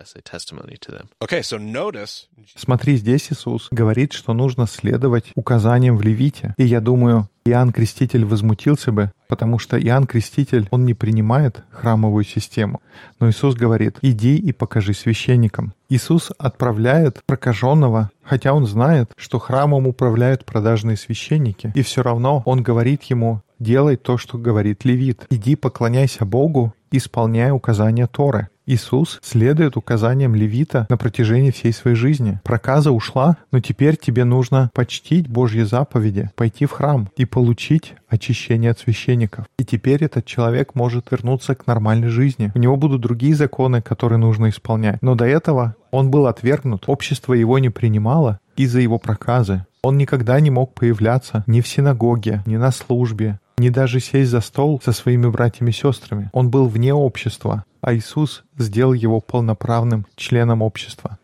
[0.01, 1.09] Commanded as a testimony to them.
[1.21, 6.55] Okay, so notice Смотри, здесь Иисус говорит, что нужно следовать указаниям в Левите.
[6.57, 12.25] И я думаю, Иоанн Креститель возмутился бы, потому что Иоанн Креститель, он не принимает храмовую
[12.25, 12.81] систему.
[13.19, 15.75] Но Иисус говорит, иди и покажи священникам.
[15.89, 21.73] Иисус отправляет прокаженного, хотя он знает, что храмом управляют продажные священники.
[21.75, 25.27] И все равно он говорит ему, делай то, что говорит Левит.
[25.31, 28.49] Иди поклоняйся Богу, исполняя указания Торы.
[28.71, 32.41] Иисус следует указаниям Левита на протяжении всей своей жизни.
[32.45, 38.71] Проказа ушла, но теперь тебе нужно почтить Божьи заповеди, пойти в храм и получить очищение
[38.71, 39.47] от священников.
[39.59, 42.53] И теперь этот человек может вернуться к нормальной жизни.
[42.55, 45.03] У него будут другие законы, которые нужно исполнять.
[45.03, 49.67] Но до этого он был отвергнут, общество его не принимало из-за его проказы.
[49.83, 54.41] Он никогда не мог появляться ни в синагоге, ни на службе, ни даже сесть за
[54.41, 56.31] стол со своими братьями и сестрами.
[56.33, 61.19] Он был вне общества, а Иисус сделал его полноправным членом общества.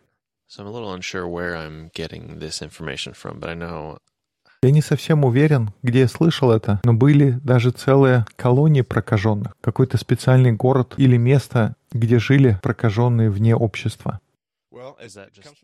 [4.62, 9.98] Я не совсем уверен, где я слышал это, но были даже целые колонии прокаженных, какой-то
[9.98, 14.20] специальный город или место, где жили прокаженные вне общества.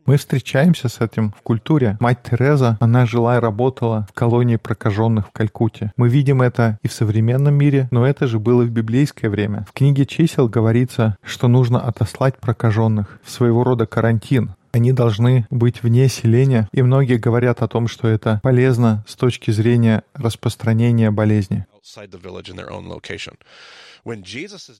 [0.06, 1.96] Мы встречаемся с этим в культуре.
[2.00, 5.92] Мать Тереза, она жила и работала в колонии прокаженных в Калькутте.
[5.96, 9.66] Мы видим это и в современном мире, но это же было в библейское время.
[9.68, 14.54] В книге чисел говорится, что нужно отослать прокаженных в своего рода карантин.
[14.72, 19.50] Они должны быть вне селения, и многие говорят о том, что это полезно с точки
[19.50, 21.66] зрения распространения болезни.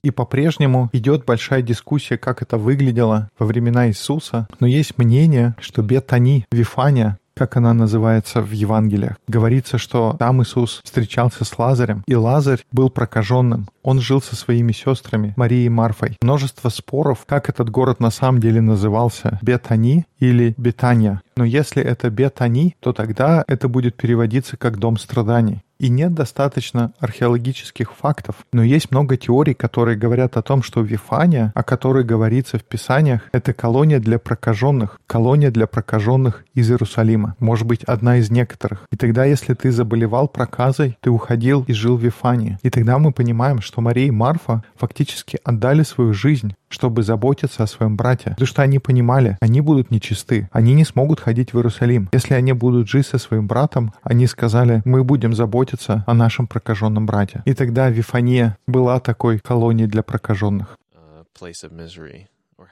[0.03, 4.47] И по-прежнему идет большая дискуссия, как это выглядело во времена Иисуса.
[4.59, 9.17] Но есть мнение, что Бетани, Вифания, как она называется в Евангелиях.
[9.27, 13.67] Говорится, что там Иисус встречался с Лазарем, и Лазарь был прокаженным.
[13.83, 16.17] Он жил со своими сестрами Марией и Марфой.
[16.21, 21.21] Множество споров, как этот город на самом деле назывался, Бетани или Бетания.
[21.35, 25.63] Но если это Бетани, то тогда это будет переводиться как «дом страданий».
[25.79, 28.35] И нет достаточно археологических фактов.
[28.53, 33.23] Но есть много теорий, которые говорят о том, что Вифания, о которой говорится в Писаниях,
[33.33, 37.35] это колония для прокаженных, колония для прокаженных из Иерусалима.
[37.39, 38.87] Может быть, одна из некоторых.
[38.93, 42.59] И тогда, если ты заболевал проказой, ты уходил и жил в Вифании.
[42.61, 47.67] И тогда мы понимаем, что Мария и Марфа фактически отдали свою жизнь чтобы заботиться о
[47.67, 48.31] своем брате.
[48.31, 52.09] Потому что они понимали, они будут нечисты, они не смогут ходить в Иерусалим.
[52.11, 57.05] Если они будут жить со своим братом, они сказали, мы будем заботиться о нашем прокаженном
[57.05, 57.43] брате.
[57.45, 60.79] И тогда Вифания была такой колонией для прокаженных.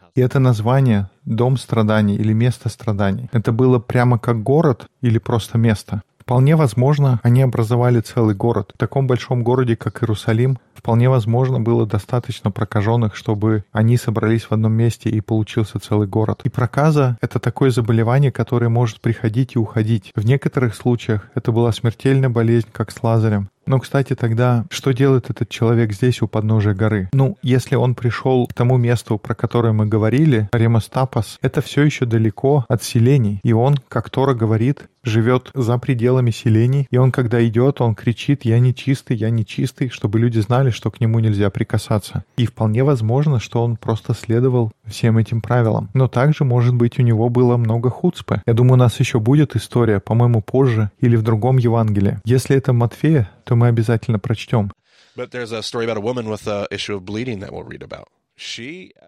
[0.01, 0.11] house?
[0.15, 3.29] И это название «Дом страданий» или «Место страданий».
[3.31, 6.01] Это было прямо как город или просто место.
[6.21, 8.71] Вполне возможно, они образовали целый город.
[8.75, 14.51] В таком большом городе, как Иерусалим, вполне возможно было достаточно прокаженных, чтобы они собрались в
[14.51, 16.41] одном месте и получился целый город.
[16.43, 20.11] И проказа— это такое заболевание, которое может приходить и уходить.
[20.15, 23.49] В некоторых случаях это была смертельная болезнь, как с Лазарем.
[23.65, 27.09] Но, кстати, тогда что делает этот человек здесь у подножия горы?
[27.13, 32.05] Ну, если он пришел к тому месту, про которое мы говорили, Ремостапас, это все еще
[32.05, 33.39] далеко от селений.
[33.43, 36.87] И он, как Тора говорит, живет за пределами селений.
[36.91, 40.69] И он, когда идет, он кричит «Я не чистый, я не чистый», чтобы люди знали,
[40.69, 42.23] что к нему нельзя прикасаться.
[42.37, 45.89] И вполне возможно, что он просто следовал всем этим правилам.
[45.93, 48.41] Но также, может быть, у него было много хуцпы.
[48.45, 52.19] Я думаю, у нас еще будет история, по-моему, позже или в другом Евангелии.
[52.25, 54.71] Если это Матфея, то мы обязательно прочтем.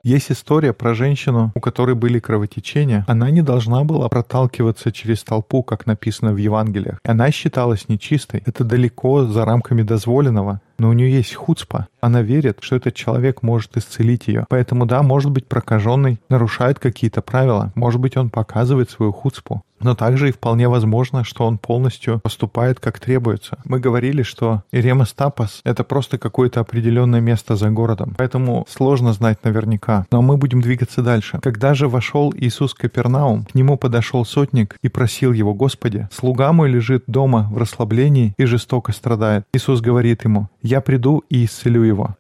[0.03, 3.03] Есть история про женщину, у которой были кровотечения.
[3.07, 6.99] Она не должна была проталкиваться через толпу, как написано в Евангелиях.
[7.03, 8.43] Она считалась нечистой.
[8.45, 10.61] Это далеко за рамками дозволенного.
[10.77, 11.87] Но у нее есть хуцпа.
[12.01, 14.45] Она верит, что этот человек может исцелить ее.
[14.49, 17.71] Поэтому да, может быть прокаженный нарушает какие-то правила.
[17.75, 19.63] Может быть он показывает свою хуцпу.
[19.83, 23.59] Но также и вполне возможно, что он полностью поступает как требуется.
[23.65, 28.15] Мы говорили, что Иремас Тапас— это просто какое-то определенное место за городом.
[28.17, 30.05] Поэтому сложно знать наверняка.
[30.11, 31.39] Но мы будем двигаться дальше.
[31.43, 36.69] Когда же вошел Иисус Капернаум, к нему подошел сотник и просил его, «Господи, слуга мой
[36.69, 39.45] лежит дома в расслаблении и жестоко страдает».
[39.53, 42.15] Иисус говорит ему, «Я приду и исцелю его».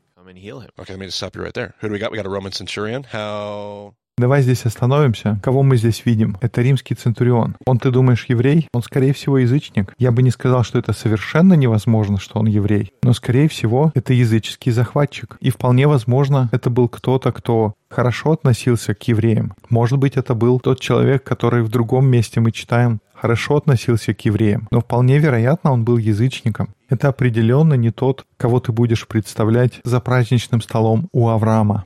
[4.15, 5.39] Давай здесь остановимся.
[5.41, 6.37] Кого мы здесь видим?
[6.39, 7.55] Это римский центурион.
[7.65, 8.67] Он, ты думаешь, еврей?
[8.71, 9.95] Он, скорее всего, язычник.
[9.97, 12.91] Я бы не сказал, что это совершенно невозможно, что он еврей.
[13.01, 15.37] Но, скорее всего, это языческий захватчик.
[15.39, 19.53] И вполне возможно, это был кто-то, кто хорошо относился к евреям.
[19.69, 24.25] Может быть, это был тот человек, который в другом месте мы читаем, хорошо относился к
[24.25, 24.67] евреям.
[24.69, 26.75] Но вполне вероятно, он был язычником.
[26.89, 31.85] Это определенно не тот, кого ты будешь представлять за праздничным столом у Авраама.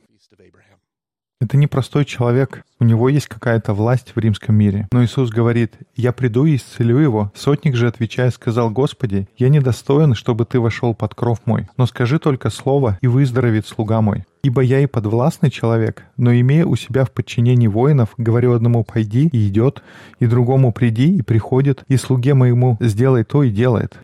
[1.39, 4.87] Это не простой человек, у него есть какая-то власть в римском мире.
[4.91, 7.31] Но Иисус говорит, «Я приду и исцелю его».
[7.35, 12.17] Сотник же, отвечая, сказал, «Господи, я недостоин, чтобы ты вошел под кров мой, но скажи
[12.17, 14.23] только слово, и выздоровеет слуга мой.
[14.41, 19.29] Ибо я и подвластный человек, но имея у себя в подчинении воинов, говорю одному «пойди»
[19.31, 19.83] и идет,
[20.19, 23.95] и другому «приди» и приходит, и слуге моему «сделай то» и делает.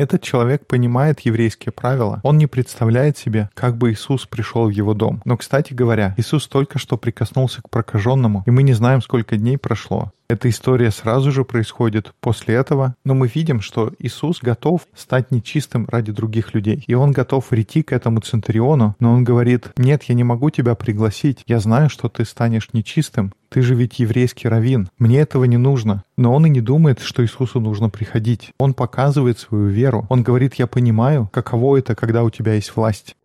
[0.00, 2.20] Этот человек понимает еврейские правила.
[2.22, 5.20] Он не представляет себе, как бы Иисус пришел в его дом.
[5.26, 9.58] Но, кстати говоря, Иисус только что прикоснулся к прокаженному, и мы не знаем, сколько дней
[9.58, 10.10] прошло.
[10.30, 15.88] Эта история сразу же происходит после этого, но мы видим, что Иисус готов стать нечистым
[15.90, 16.84] ради других людей.
[16.86, 20.76] И он готов прийти к этому центуриону, но он говорит, нет, я не могу тебя
[20.76, 25.56] пригласить, я знаю, что ты станешь нечистым, ты же ведь еврейский раввин, мне этого не
[25.56, 26.04] нужно.
[26.16, 28.52] Но он и не думает, что Иисусу нужно приходить.
[28.58, 29.89] Он показывает свою веру.
[30.08, 33.16] Он говорит, я понимаю, каково это, когда у тебя есть власть.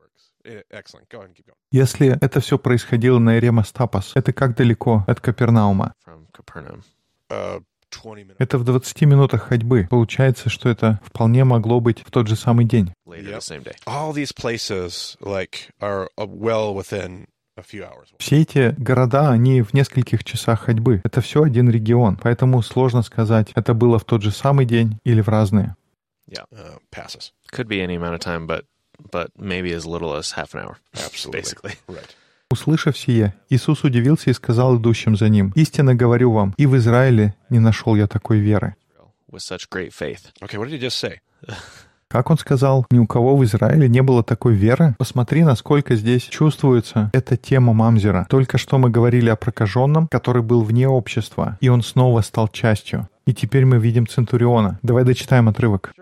[1.10, 1.34] Going.
[1.71, 5.93] Если это все происходило на Эремастапас, это как далеко от Капернаума?
[7.32, 8.36] Uh, 20 minutes.
[8.38, 9.88] Это в 20 минутах ходьбы.
[9.89, 12.93] Получается, что это вполне могло быть в тот же самый день.
[13.08, 13.39] Uh.
[18.19, 21.01] Все эти города, они в нескольких часах ходьбы.
[21.06, 25.21] Это все один регион, поэтому сложно сказать, это было в тот же самый день или
[25.21, 25.75] в разные.
[26.51, 27.31] Uh, passes.
[27.51, 28.65] Could be any amount of time, but
[29.11, 30.77] but maybe as little as half an hour.
[30.93, 31.41] Absolutely.
[31.41, 31.75] Basically.
[31.88, 32.15] Right.
[32.51, 37.35] Услышав сие, Иисус удивился и сказал идущим за ним, «Истинно говорю вам, и в Израиле
[37.49, 38.75] не нашел я такой веры».
[39.31, 41.19] Okay, what did he just say?
[42.09, 44.95] Как он сказал, ни у кого в Израиле не было такой веры.
[44.97, 48.27] Посмотри, насколько здесь чувствуется эта тема Мамзера.
[48.29, 53.09] Только что мы говорили о прокаженном, который был вне общества, и он снова стал частью.
[53.25, 54.79] И теперь мы видим Центуриона.
[54.83, 55.93] Давай дочитаем отрывок.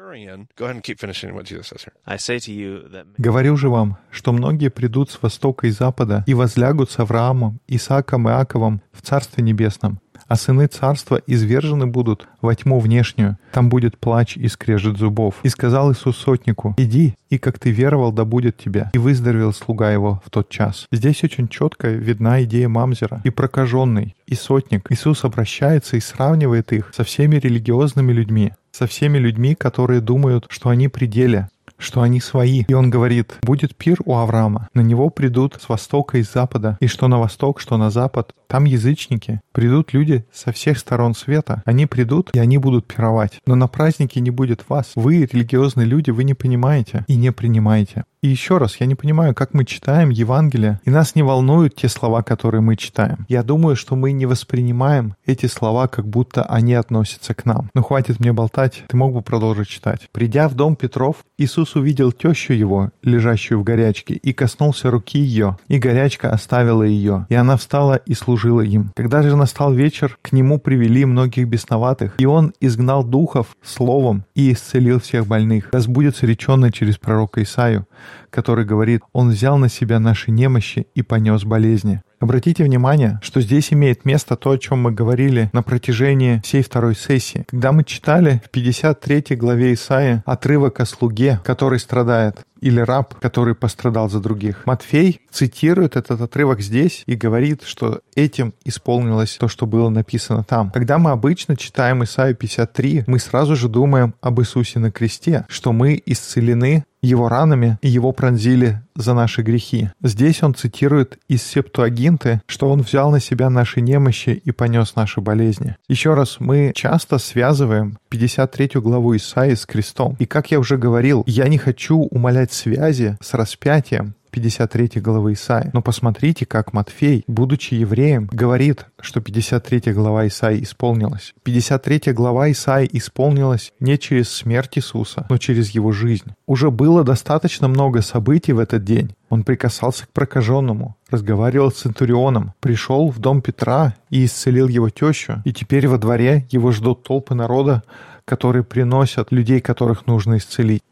[3.18, 8.28] «Говорю же вам, что многие придут с востока и запада и возлягут с Авраамом, Исааком
[8.28, 13.98] и Иаковом в Царстве Небесном, а сыны царства извержены будут во тьму внешнюю, там будет
[13.98, 15.36] плач и скрежет зубов.
[15.44, 18.92] И сказал Иисус сотнику, иди, и как ты веровал, да будет тебя.
[18.94, 20.88] И выздоровел слуга его в тот час.
[20.92, 23.22] Здесь очень четко видна идея Мамзера.
[23.24, 24.92] И прокаженный, и сотник.
[24.92, 30.70] Иисус обращается и сравнивает их со всеми религиозными людьми, со всеми людьми, которые думают, что
[30.70, 32.64] они при деле, что они свои.
[32.68, 36.78] И он говорит, будет пир у Авраама, на него придут с востока и с запада,
[36.80, 39.42] и что на восток, что на запад, там язычники.
[39.52, 41.64] Придут люди со всех сторон света.
[41.66, 43.40] Они придут, и они будут пировать.
[43.48, 44.92] Но на празднике не будет вас.
[44.94, 48.04] Вы, религиозные люди, вы не понимаете и не принимаете.
[48.22, 51.90] И еще раз, я не понимаю, как мы читаем Евангелие, и нас не волнуют те
[51.90, 53.26] слова, которые мы читаем.
[53.28, 57.70] Я думаю, что мы не воспринимаем эти слова, как будто они относятся к нам.
[57.74, 60.08] Но хватит мне болтать, ты мог бы продолжить читать.
[60.14, 65.58] Придя в дом Петров, Иисус увидел тещу его, лежащую в горячке, и коснулся руки ее,
[65.68, 68.92] и горячка оставила ее, и она встала и служила им.
[68.96, 74.52] Когда же настал вечер, к нему привели многих бесноватых, и он изгнал духов словом и
[74.52, 75.70] исцелил всех больных.
[75.72, 77.88] Да сбудется реченное через пророка Исаию,
[78.30, 82.02] который говорит, «Он взял на себя наши немощи и понес болезни».
[82.24, 86.96] Обратите внимание, что здесь имеет место то, о чем мы говорили на протяжении всей второй
[86.96, 87.46] сессии.
[87.50, 93.56] Когда мы читали в 53 главе Исаия отрывок о слуге, который страдает, или раб, который
[93.56, 94.66] пострадал за других.
[94.66, 100.72] Матфей цитирует этот отрывок здесь и говорит, что этим исполнилось то, что было написано там.
[100.72, 105.74] Когда мы обычно читаем Исаию 53, мы сразу же думаем об Иисусе на кресте, что
[105.74, 109.90] мы исцелены его ранами, и его пронзили за наши грехи.
[110.02, 115.20] Здесь он цитирует из Септуагинты, что он взял на себя наши немощи и понес наши
[115.20, 115.76] болезни.
[115.90, 120.16] Еще раз, мы часто связываем 53 главу Исаии с крестом.
[120.20, 125.70] И как я уже говорил, я не хочу умалять связи с распятием, 53 главы Исаи.
[125.74, 131.34] Но посмотрите, как Матфей, будучи евреем, говорит, что 53 глава Исаи исполнилась.
[131.44, 136.34] 53 глава Исаи исполнилась не через смерть Иисуса, но через его жизнь.
[136.48, 139.16] Уже было достаточно много событий в этот день.
[139.30, 145.42] Он прикасался к прокаженному, разговаривал с Центурионом, пришел в дом Петра и исцелил его тещу,
[145.46, 147.84] и теперь во дворе его ждут толпы народа,
[148.26, 150.84] которые приносят людей, которых нужно исцелить.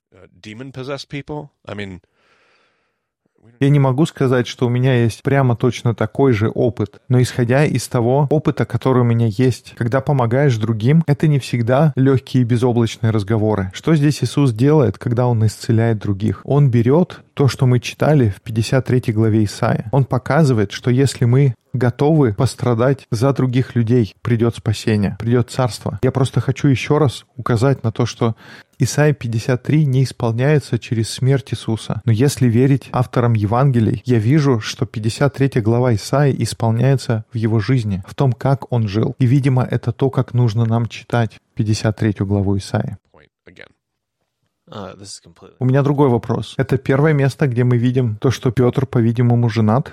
[3.60, 7.66] Я не могу сказать, что у меня есть прямо точно такой же опыт, но исходя
[7.66, 13.12] из того опыта, который у меня есть, когда помогаешь другим, это не всегда легкие безоблачные
[13.12, 13.72] разговоры.
[13.74, 16.42] Что здесь Иисус делает, когда Он исцеляет других?
[16.44, 19.90] Он берет то, что мы читали в 53 главе Исаия.
[19.92, 26.00] Он показывает, что если мы готовы пострадать за других людей, придет спасение, придет царство.
[26.04, 28.36] Я просто хочу еще раз указать на то, что
[28.84, 32.02] Исайя 53 не исполняется через смерть Иисуса.
[32.04, 38.02] Но если верить авторам Евангелий, я вижу, что 53 глава Исаии исполняется в его жизни,
[38.08, 39.16] в том, как он жил.
[39.20, 42.98] И, видимо, это то, как нужно нам читать 53 главу Исаии.
[45.60, 46.56] У меня другой вопрос.
[46.58, 49.92] Это первое место, где мы видим то, что Петр, по-видимому, женат.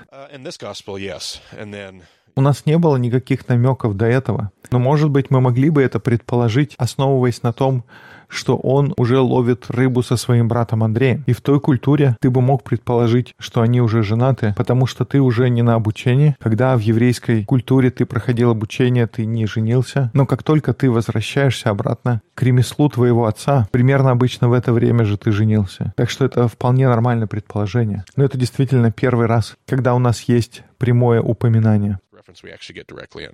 [2.37, 4.53] У нас не было никаких намеков до этого.
[4.71, 7.85] Но, может быть, мы могли бы это предположить, основываясь на том,
[8.29, 11.25] что он уже ловит рыбу со своим братом Андреем.
[11.27, 15.21] И в той культуре ты бы мог предположить, что они уже женаты, потому что ты
[15.21, 16.37] уже не на обучении.
[16.41, 20.11] Когда в еврейской культуре ты проходил обучение, ты не женился.
[20.15, 25.05] Но как только ты возвращаешься обратно к ремеслу твоего отца, примерно обычно в это время
[25.05, 25.93] же ты женился.
[25.97, 28.05] Так что это вполне нормальное предположение.
[28.17, 31.99] Но это действительно первый раз, когда у нас есть прямое упоминание.
[32.43, 33.33] we actually get directly in.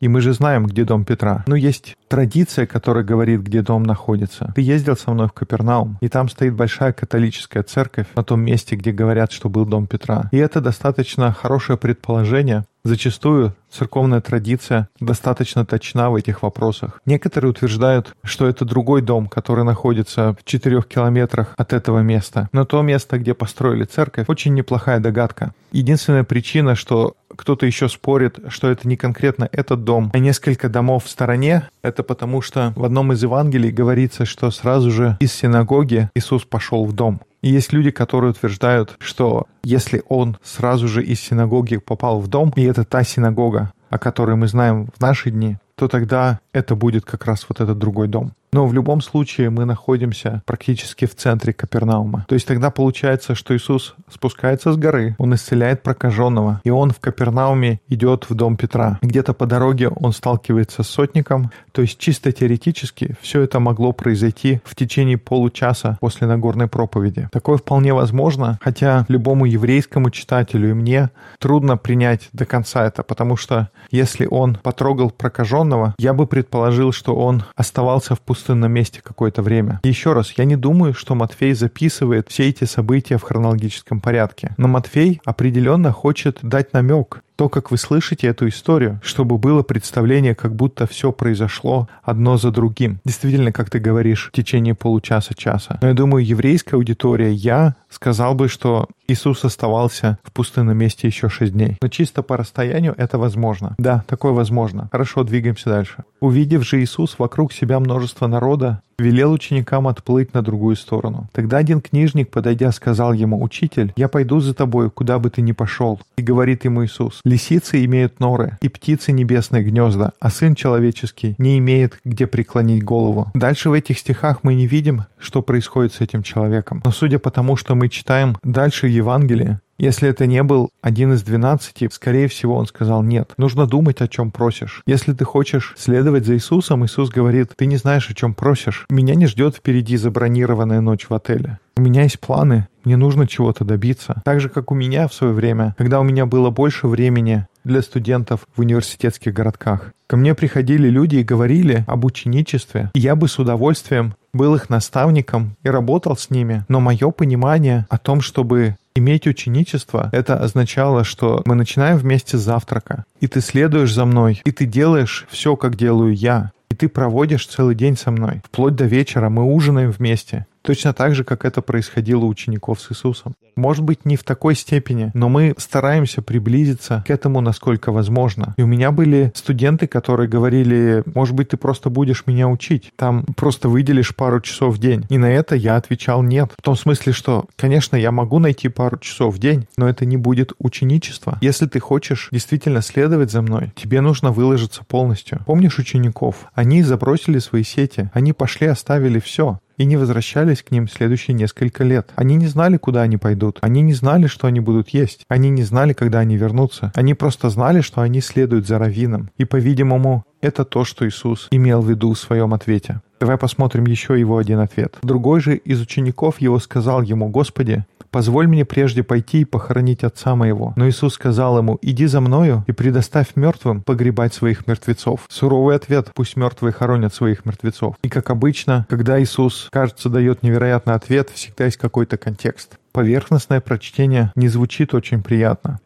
[0.00, 1.44] И мы же знаем, где дом Петра.
[1.46, 4.52] Но есть традиция, которая говорит, где дом находится.
[4.54, 8.76] Ты ездил со мной в Капернаум, и там стоит большая католическая церковь на том месте,
[8.76, 10.28] где говорят, что был дом Петра.
[10.32, 12.64] И это достаточно хорошее предположение.
[12.84, 17.02] Зачастую церковная традиция достаточно точна в этих вопросах.
[17.04, 22.48] Некоторые утверждают, что это другой дом, который находится в четырех километрах от этого места.
[22.52, 25.52] Но то место, где построили церковь, очень неплохая догадка.
[25.72, 31.04] Единственная причина, что кто-то еще спорит, что это не конкретно этот дом, а несколько домов
[31.04, 36.10] в стороне, это потому что в одном из Евангелий говорится, что сразу же из синагоги
[36.14, 37.20] Иисус пошел в дом.
[37.40, 42.52] И есть люди, которые утверждают, что если он сразу же из синагоги попал в дом,
[42.56, 47.04] и это та синагога, о которой мы знаем в наши дни, то тогда это будет
[47.04, 48.32] как раз вот этот другой дом.
[48.52, 52.24] Но в любом случае мы находимся практически в центре Капернаума.
[52.28, 56.98] То есть тогда получается, что Иисус спускается с горы, он исцеляет прокаженного, и он в
[56.98, 58.98] Капернауме идет в дом Петра.
[59.02, 61.50] Где-то по дороге он сталкивается с сотником.
[61.72, 67.28] То есть чисто теоретически все это могло произойти в течение получаса после Нагорной проповеди.
[67.30, 73.36] Такое вполне возможно, хотя любому еврейскому читателю и мне трудно принять до конца это, потому
[73.36, 76.47] что если он потрогал прокаженного, я бы предположил,
[76.92, 79.80] что он оставался в пустынном месте какое-то время.
[79.84, 84.54] Еще раз, я не думаю, что Матфей записывает все эти события в хронологическом порядке.
[84.56, 90.34] Но Матфей определенно хочет дать намек, то, как вы слышите эту историю, чтобы было представление,
[90.34, 92.98] как будто все произошло одно за другим.
[93.04, 95.78] Действительно, как ты говоришь, в течение получаса-часа.
[95.80, 101.28] Но я думаю, еврейская аудитория, я сказал бы, что Иисус оставался в пустынном месте еще
[101.28, 101.76] шесть дней.
[101.80, 103.76] Но чисто по расстоянию это возможно.
[103.78, 104.88] Да, такое возможно.
[104.90, 106.02] Хорошо, двигаемся дальше.
[106.18, 111.28] Увидев же Иисус вокруг себя множество народа, велел ученикам отплыть на другую сторону.
[111.32, 115.52] Тогда один книжник, подойдя, сказал ему, «Учитель, я пойду за тобой, куда бы ты ни
[115.52, 116.00] пошел».
[116.16, 121.58] И говорит ему Иисус, «Лисицы имеют норы, и птицы небесные гнезда, а Сын Человеческий не
[121.58, 123.30] имеет, где преклонить голову».
[123.34, 126.82] Дальше в этих стихах мы не видим, что происходит с этим человеком.
[126.84, 131.22] Но судя по тому, что мы читаем дальше Евангелие, если это не был один из
[131.22, 133.32] двенадцати, скорее всего, он сказал «нет».
[133.36, 134.82] Нужно думать, о чем просишь.
[134.86, 138.86] Если ты хочешь следовать за Иисусом, Иисус говорит, ты не знаешь, о чем просишь.
[138.90, 141.58] Меня не ждет впереди забронированная ночь в отеле.
[141.76, 144.20] У меня есть планы, мне нужно чего-то добиться.
[144.24, 147.82] Так же, как у меня в свое время, когда у меня было больше времени для
[147.82, 149.92] студентов в университетских городках.
[150.08, 154.70] Ко мне приходили люди и говорили об ученичестве, и я бы с удовольствием был их
[154.70, 156.64] наставником и работал с ними.
[156.68, 162.40] Но мое понимание о том, чтобы Иметь ученичество— это означало, что мы начинаем вместе с
[162.40, 166.88] завтрака, и ты следуешь за мной, и ты делаешь все, как делаю я, и ты
[166.88, 168.42] проводишь целый день со мной.
[168.44, 170.46] Вплоть до вечера мы ужинаем вместе.
[170.62, 173.34] Точно так же, как это происходило у учеников с Иисусом.
[173.56, 178.54] Может быть, не в такой степени, но мы стараемся приблизиться к этому, насколько возможно.
[178.56, 182.92] И у меня были студенты, которые говорили, может быть, ты просто будешь меня учить.
[182.96, 185.06] Там просто выделишь пару часов в день.
[185.08, 186.52] И на это я отвечал нет.
[186.56, 190.16] В том смысле, что, конечно, я могу найти пару часов в день, но это не
[190.16, 191.38] будет ученичество.
[191.40, 195.40] Если ты хочешь действительно следовать за мной, тебе нужно выложиться полностью.
[195.46, 196.46] Помнишь учеников?
[196.54, 201.84] Они забросили свои сети, они пошли, оставили все и не возвращались к ним следующие несколько
[201.84, 202.10] лет.
[202.16, 203.58] Они не знали, куда они пойдут.
[203.62, 205.24] Они не знали, что они будут есть.
[205.28, 206.92] Они не знали, когда они вернутся.
[206.94, 209.30] Они просто знали, что они следуют за раввином.
[209.38, 213.00] И, по-видимому, это то, что Иисус имел в виду в своем ответе.
[213.20, 214.96] Давай посмотрим еще его один ответ.
[215.02, 220.34] Другой же из учеников его сказал ему, «Господи, позволь мне прежде пойти и похоронить отца
[220.34, 220.72] моего».
[220.76, 225.20] Но Иисус сказал ему, «Иди за мною и предоставь мертвым погребать своих мертвецов».
[225.28, 227.96] Суровый ответ, пусть мертвые хоронят своих мертвецов.
[228.02, 232.78] И как обычно, когда Иисус, кажется, дает невероятный ответ, всегда есть какой-то контекст.
[232.92, 235.78] Поверхностное прочтение не звучит очень приятно.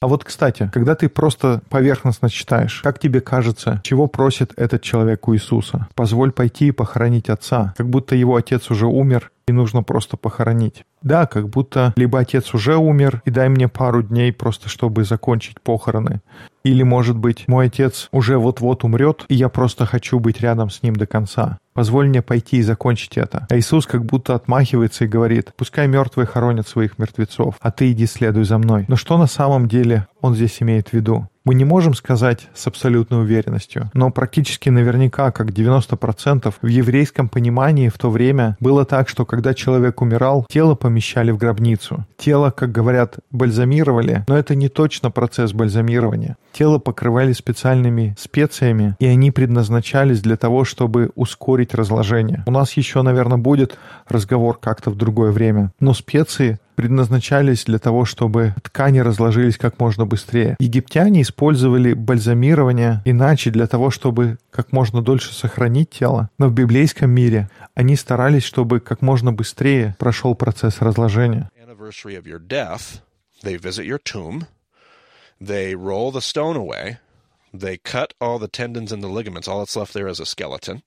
[0.00, 5.28] А вот, кстати, когда ты просто поверхностно читаешь, как тебе кажется, чего просит этот человек
[5.28, 5.88] у Иисуса?
[5.94, 10.84] Позволь пойти и похоронить отца, как будто его отец уже умер, и нужно просто похоронить.
[11.02, 15.60] Да, как будто либо отец уже умер, и дай мне пару дней просто, чтобы закончить
[15.60, 16.20] похороны.
[16.64, 20.82] Или, может быть, мой отец уже вот-вот умрет, и я просто хочу быть рядом с
[20.82, 21.58] ним до конца.
[21.74, 23.46] Позволь мне пойти и закончить это.
[23.48, 28.06] А Иисус как будто отмахивается и говорит, пускай мертвые хоронят своих мертвецов, а ты иди
[28.06, 28.84] следуй за мной.
[28.88, 31.28] Но что на самом деле он здесь имеет в виду?
[31.44, 37.88] Мы не можем сказать с абсолютной уверенностью, но практически наверняка, как 90% в еврейском понимании
[37.88, 42.06] в то время было так, что когда человек умирал, тело помещали в гробницу.
[42.16, 46.36] Тело, как говорят, бальзамировали, но это не точно процесс бальзамирования.
[46.52, 52.44] Тело покрывали специальными специями, и они предназначались для того, чтобы ускорить разложение.
[52.46, 55.72] У нас еще, наверное, будет разговор как-то в другое время.
[55.80, 60.56] Но специи предназначались для того, чтобы ткани разложились как можно быстрее.
[60.58, 66.28] Египтяне использовали бальзамирование иначе для того, чтобы как можно дольше сохранить тело.
[66.38, 71.50] Но в библейском мире они старались, чтобы как можно быстрее прошел процесс разложения.
[75.42, 76.98] They roll the stone away,
[77.52, 80.82] they cut all the tendons and the ligaments, all that's left there is a skeleton.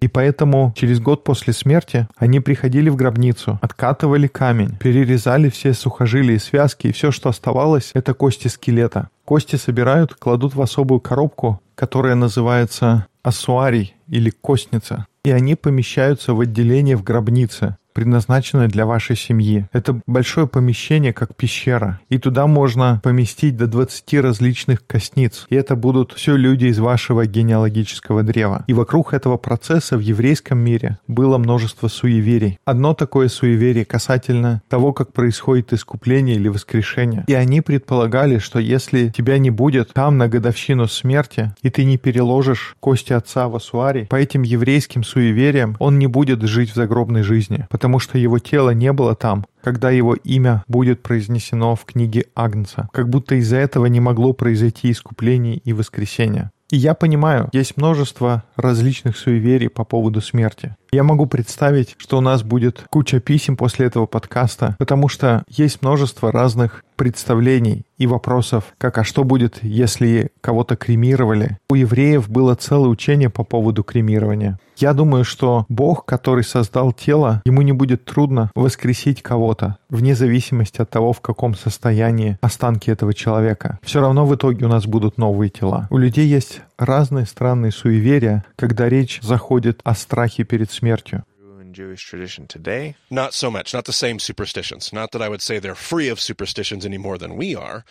[0.00, 6.36] И поэтому через год после смерти они приходили в гробницу, откатывали камень, перерезали все сухожилия
[6.36, 9.10] и связки, и все, что оставалось, это кости скелета.
[9.26, 15.06] Кости собирают, кладут в особую коробку, которая называется ассуарий или костница.
[15.24, 19.66] И они помещаются в отделение в гробнице, предназначенное для вашей семьи.
[19.72, 22.00] Это большое помещение, как пещера.
[22.08, 25.46] И туда можно поместить до 20 различных костниц.
[25.50, 28.64] И это будут все люди из вашего генеалогического древа.
[28.66, 32.58] И вокруг этого процесса в еврейском мире было множество суеверий.
[32.64, 37.24] Одно такое суеверие касательно того, как происходит искупление или воскрешение.
[37.26, 41.96] И они предполагали, что если тебя не будет там на годовщину смерти, и ты не
[41.96, 47.22] переложишь кости отца в асуари, по этим еврейским суевериям он не будет жить в загробной
[47.22, 52.26] жизни, потому что его тело не было там, когда его имя будет произнесено в книге
[52.34, 56.50] Агнца, как будто из-за этого не могло произойти искупление и воскресение.
[56.70, 60.76] И я понимаю, есть множество различных суеверий по поводу смерти.
[60.92, 65.80] Я могу представить, что у нас будет куча писем после этого подкаста, потому что есть
[65.80, 72.54] множество разных представлений и вопросов, как «а что будет, если кого-то кремировали?» У евреев было
[72.56, 74.58] целое учение по поводу кремирования.
[74.76, 80.80] Я думаю, что Бог, который создал тело, ему не будет трудно воскресить кого-то, вне зависимости
[80.80, 83.78] от того, в каком состоянии останки этого человека.
[83.82, 85.88] Все равно в итоге у нас будут новые тела.
[85.90, 91.24] У людей есть разные странные суеверия, когда речь заходит о страхе перед смертью.
[91.68, 94.90] In Jewish tradition today, Not so much, not the same superstitions.
[94.90, 97.84] Not that I would say they're free of superstitions any more than we are.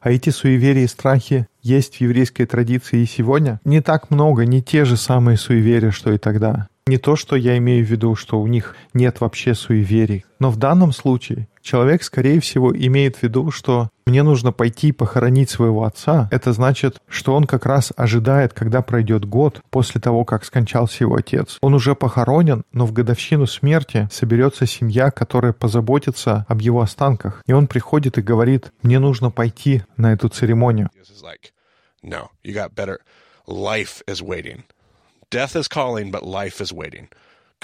[0.00, 3.60] А эти суеверия и страхи есть в еврейской традиции и сегодня.
[3.64, 6.68] Не так много, не те же самые суеверия, что и тогда.
[6.86, 10.24] Не то, что я имею в виду, что у них нет вообще суеверий.
[10.38, 15.50] Но в данном случае человек, скорее всего, имеет в виду, что мне нужно пойти похоронить
[15.50, 16.28] своего отца.
[16.30, 21.16] Это значит, что он как раз ожидает, когда пройдет год после того, как скончался его
[21.16, 21.58] отец.
[21.62, 27.42] Он уже похоронен, но в годовщину смерти соберется семья, которая позаботится об его останках.
[27.46, 30.90] И он приходит и говорит, мне нужно пойти на эту церемонию.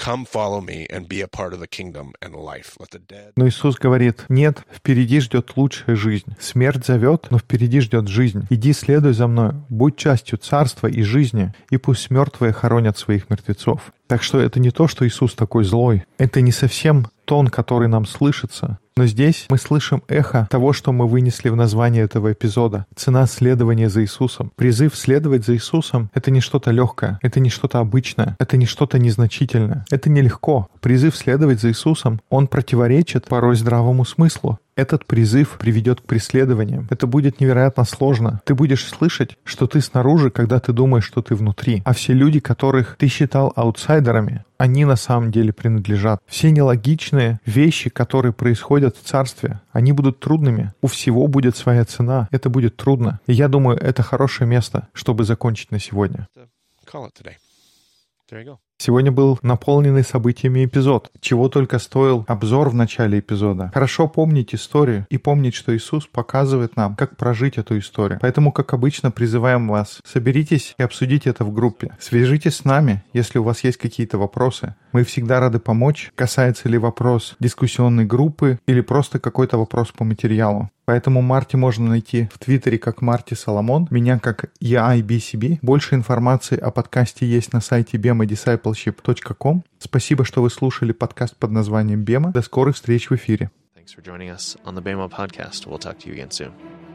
[0.03, 2.75] Come follow me and be a part of the kingdom and life.
[2.79, 3.33] Let the dead.
[3.35, 6.35] Но Иисус говорит, нет, впереди ждет лучшая жизнь.
[6.39, 8.47] Смерть зовет, но впереди ждет жизнь.
[8.49, 13.93] Иди следуй за мной, будь частью царства и жизни, и пусть мертвые хоронят своих мертвецов.
[14.07, 16.03] Так что это не то, что Иисус такой злой.
[16.17, 18.79] Это не совсем тон, который нам слышится.
[19.01, 22.85] Но здесь мы слышим эхо того, что мы вынесли в название этого эпизода.
[22.95, 24.51] Цена следования за Иисусом.
[24.55, 28.99] Призыв следовать за Иисусом— это не что-то легкое, это не что-то обычное, это не что-то
[28.99, 29.85] незначительное.
[29.89, 30.67] Это нелегко.
[30.81, 34.59] Призыв следовать за Иисусом, он противоречит порой здравому смыслу.
[34.75, 36.87] Этот призыв приведет к преследованиям.
[36.89, 38.41] Это будет невероятно сложно.
[38.45, 41.81] Ты будешь слышать, что ты снаружи, когда ты думаешь, что ты внутри.
[41.85, 46.21] А все люди, которых ты считал аутсайдерами, они на самом деле принадлежат.
[46.25, 50.73] Все нелогичные вещи, которые происходят в царстве, они будут трудными.
[50.81, 52.27] У всего будет своя цена.
[52.31, 53.19] Это будет трудно.
[53.27, 56.27] И я думаю, это хорошее место, чтобы закончить на сегодня.
[58.83, 63.69] Сегодня был наполненный событиями эпизод, чего только стоил обзор в начале эпизода.
[63.75, 68.17] Хорошо помнить историю и помнить, что Иисус показывает нам, как прожить эту историю.
[68.19, 71.95] Поэтому, как обычно, призываем вас, соберитесь и обсудите это в группе.
[71.99, 74.73] Свяжитесь с нами, если у вас есть какие-то вопросы.
[74.93, 80.71] Мы всегда рады помочь, касается ли вопрос дискуссионной группы или просто какой-то вопрос по материалу.
[80.85, 85.59] Поэтому Марти можно найти в Твиттере как Марти Соломон, меня как EIBCB.
[85.61, 89.63] Больше информации о подкасте есть на сайте bemadiscipleship.com.
[89.79, 92.31] Спасибо, что вы слушали подкаст под названием Бема.
[92.31, 93.51] До скорых встреч в эфире.
[93.75, 95.65] Thanks for joining us on the BEMA podcast.
[95.65, 96.90] We'll talk to you again soon.